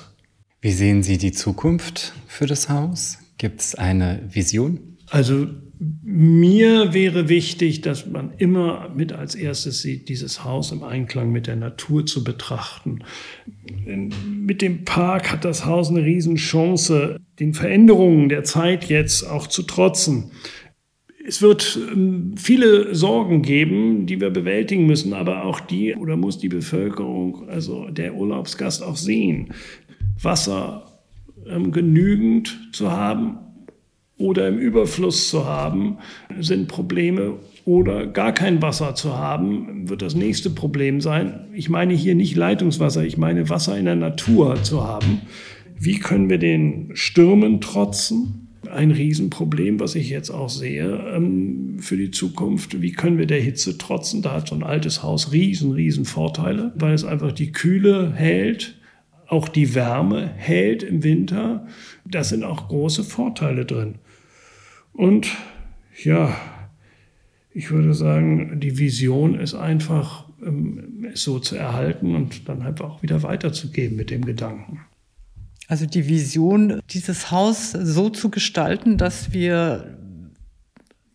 [0.62, 3.18] Wie sehen Sie die Zukunft für das Haus?
[3.38, 4.98] Gibt es eine Vision?
[5.10, 5.48] Also
[5.80, 11.46] mir wäre wichtig, dass man immer mit als erstes sieht, dieses Haus im Einklang mit
[11.48, 13.04] der Natur zu betrachten.
[13.86, 19.64] Mit dem Park hat das Haus eine Riesenchance, den Veränderungen der Zeit jetzt auch zu
[19.64, 20.32] trotzen.
[21.28, 26.38] Es wird ähm, viele Sorgen geben, die wir bewältigen müssen, aber auch die oder muss
[26.38, 29.54] die Bevölkerung, also der Urlaubsgast auch sehen.
[30.22, 31.02] Wasser
[31.46, 33.40] ähm, genügend zu haben,
[34.18, 35.98] oder im Überfluss zu haben,
[36.40, 41.42] sind Probleme oder gar kein Wasser zu haben, wird das nächste Problem sein.
[41.54, 45.22] Ich meine hier nicht Leitungswasser, ich meine Wasser in der Natur zu haben.
[45.80, 48.48] Wie können wir den Stürmen trotzen?
[48.72, 52.82] Ein Riesenproblem, was ich jetzt auch sehe ähm, für die Zukunft.
[52.82, 54.22] Wie können wir der Hitze trotzen?
[54.22, 58.78] Da hat so ein altes Haus riesen, riesen Vorteile, weil es einfach die Kühle hält,
[59.28, 61.68] auch die Wärme hält im Winter.
[62.06, 63.96] Da sind auch große Vorteile drin.
[64.98, 65.28] Und
[66.04, 66.36] ja,
[67.52, 72.90] ich würde sagen, die Vision ist einfach, ähm, es so zu erhalten und dann einfach
[72.90, 74.82] auch wieder weiterzugeben mit dem Gedanken.
[75.68, 80.00] Also die Vision, dieses Haus so zu gestalten, dass wir,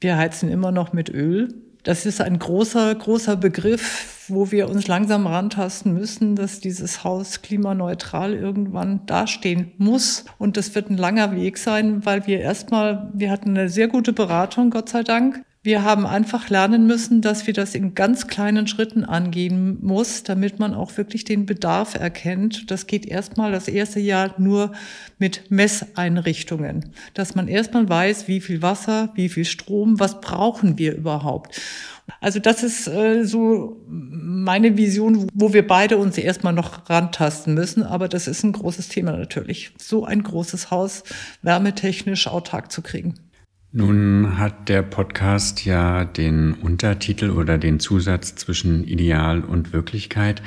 [0.01, 1.53] wir heizen immer noch mit Öl,
[1.83, 7.43] das ist ein großer, großer Begriff, wo wir uns langsam rantasten müssen, dass dieses Haus
[7.43, 10.25] klimaneutral irgendwann dastehen muss.
[10.39, 14.13] Und das wird ein langer Weg sein, weil wir erstmal, wir hatten eine sehr gute
[14.13, 15.45] Beratung, Gott sei Dank.
[15.65, 20.59] Wir haben einfach lernen müssen, dass wir das in ganz kleinen Schritten angehen muss, damit
[20.59, 22.69] man auch wirklich den Bedarf erkennt.
[22.73, 24.73] Das geht erstmal das erste Jahr nur
[25.21, 30.97] mit Messeinrichtungen, dass man erstmal weiß, wie viel Wasser, wie viel Strom, was brauchen wir
[30.97, 31.61] überhaupt.
[32.21, 37.85] Also das ist äh, so meine Vision, wo wir beide uns erstmal noch rantasten müssen.
[37.85, 39.71] Aber das ist ein großes Thema natürlich.
[39.79, 41.05] So ein großes Haus
[41.43, 43.15] wärmetechnisch autark zu kriegen.
[43.75, 50.43] Nun hat der Podcast ja den Untertitel oder den Zusatz zwischen Ideal und Wirklichkeit.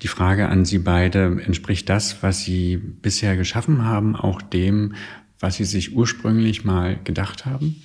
[0.00, 4.94] Die Frage an Sie beide, entspricht das, was Sie bisher geschaffen haben, auch dem,
[5.38, 7.76] was Sie sich ursprünglich mal gedacht haben?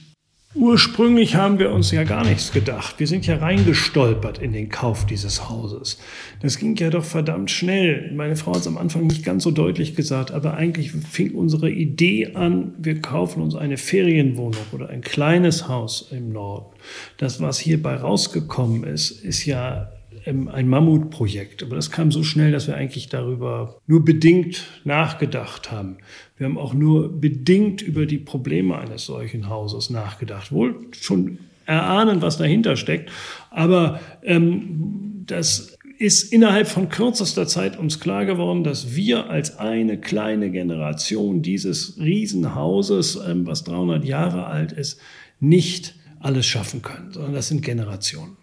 [0.59, 2.95] Ursprünglich haben wir uns ja gar nichts gedacht.
[2.97, 5.99] Wir sind ja reingestolpert in den Kauf dieses Hauses.
[6.41, 8.11] Das ging ja doch verdammt schnell.
[8.15, 11.69] Meine Frau hat es am Anfang nicht ganz so deutlich gesagt, aber eigentlich fing unsere
[11.69, 16.75] Idee an, wir kaufen uns eine Ferienwohnung oder ein kleines Haus im Norden.
[17.17, 19.91] Das, was hierbei rausgekommen ist, ist ja
[20.27, 21.63] ein Mammutprojekt.
[21.63, 25.97] Aber das kam so schnell, dass wir eigentlich darüber nur bedingt nachgedacht haben.
[26.37, 30.51] Wir haben auch nur bedingt über die Probleme eines solchen Hauses nachgedacht.
[30.51, 33.11] Wohl schon erahnen, was dahinter steckt.
[33.49, 39.99] Aber ähm, das ist innerhalb von kürzester Zeit uns klar geworden, dass wir als eine
[39.99, 44.99] kleine Generation dieses Riesenhauses, ähm, was 300 Jahre alt ist,
[45.39, 48.37] nicht alles schaffen können, sondern das sind Generationen.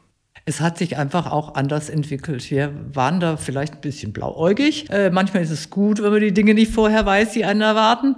[0.46, 2.50] Es hat sich einfach auch anders entwickelt.
[2.50, 4.90] Wir waren da vielleicht ein bisschen blauäugig.
[4.90, 8.16] Äh, manchmal ist es gut, wenn man die Dinge nicht vorher weiß, die einen erwarten.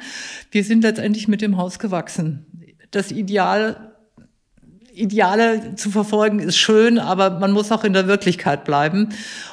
[0.50, 2.46] Wir sind letztendlich mit dem Haus gewachsen.
[2.90, 3.92] Das Ideal
[4.96, 9.10] Ideale zu verfolgen ist schön, aber man muss auch in der Wirklichkeit bleiben.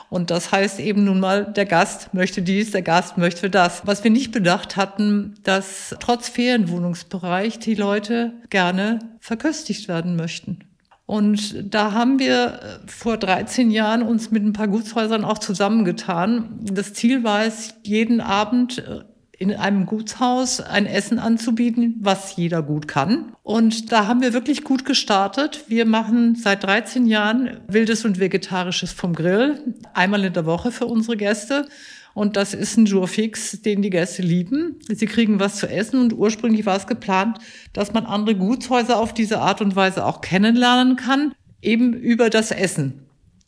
[0.09, 3.85] Und das heißt eben nun mal, der Gast möchte dies, der Gast möchte das.
[3.85, 10.59] Was wir nicht bedacht hatten, dass trotz Ferienwohnungsbereich die Leute gerne verköstigt werden möchten.
[11.05, 16.59] Und da haben wir äh, vor 13 Jahren uns mit ein paar Gutshäusern auch zusammengetan.
[16.61, 19.01] Das Ziel war es, jeden Abend äh,
[19.37, 23.33] in einem Gutshaus ein Essen anzubieten, was jeder gut kann.
[23.43, 25.65] Und da haben wir wirklich gut gestartet.
[25.67, 30.85] Wir machen seit 13 Jahren wildes und vegetarisches vom Grill, einmal in der Woche für
[30.85, 31.67] unsere Gäste.
[32.13, 34.79] Und das ist ein Jour fix, den die Gäste lieben.
[34.87, 37.39] Sie kriegen was zu essen und ursprünglich war es geplant,
[37.73, 42.51] dass man andere Gutshäuser auf diese Art und Weise auch kennenlernen kann, eben über das
[42.51, 42.99] Essen.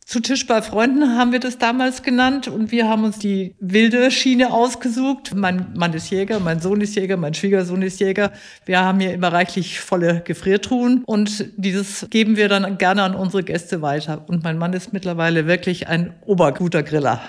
[0.06, 4.12] Zu Tisch bei Freunden haben wir das damals genannt und wir haben uns die wilde
[4.12, 5.34] Schiene ausgesucht.
[5.36, 8.32] Mein Mann ist Jäger, mein Sohn ist Jäger, mein Schwiegersohn ist Jäger.
[8.68, 13.42] Wir haben hier immer reichlich volle Gefriertruhen und dieses geben wir dann gerne an unsere
[13.42, 14.26] Gäste weiter.
[14.28, 17.20] Und mein Mann ist mittlerweile wirklich ein oberguter Griller.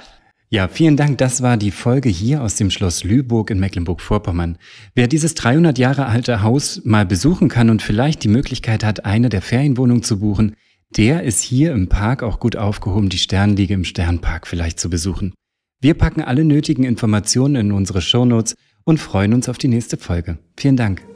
[0.49, 1.19] Ja, vielen Dank.
[1.19, 4.59] Das war die Folge hier aus dem Schloss Lüburg in Mecklenburg-Vorpommern.
[4.95, 9.29] Wer dieses 300 Jahre alte Haus mal besuchen kann und vielleicht die Möglichkeit hat, eine
[9.29, 10.55] der Ferienwohnungen zu buchen,
[10.97, 15.35] der ist hier im Park auch gut aufgehoben, die Sternliege im Sternpark vielleicht zu besuchen.
[15.81, 20.39] Wir packen alle nötigen Informationen in unsere Shownotes und freuen uns auf die nächste Folge.
[20.57, 21.16] Vielen Dank.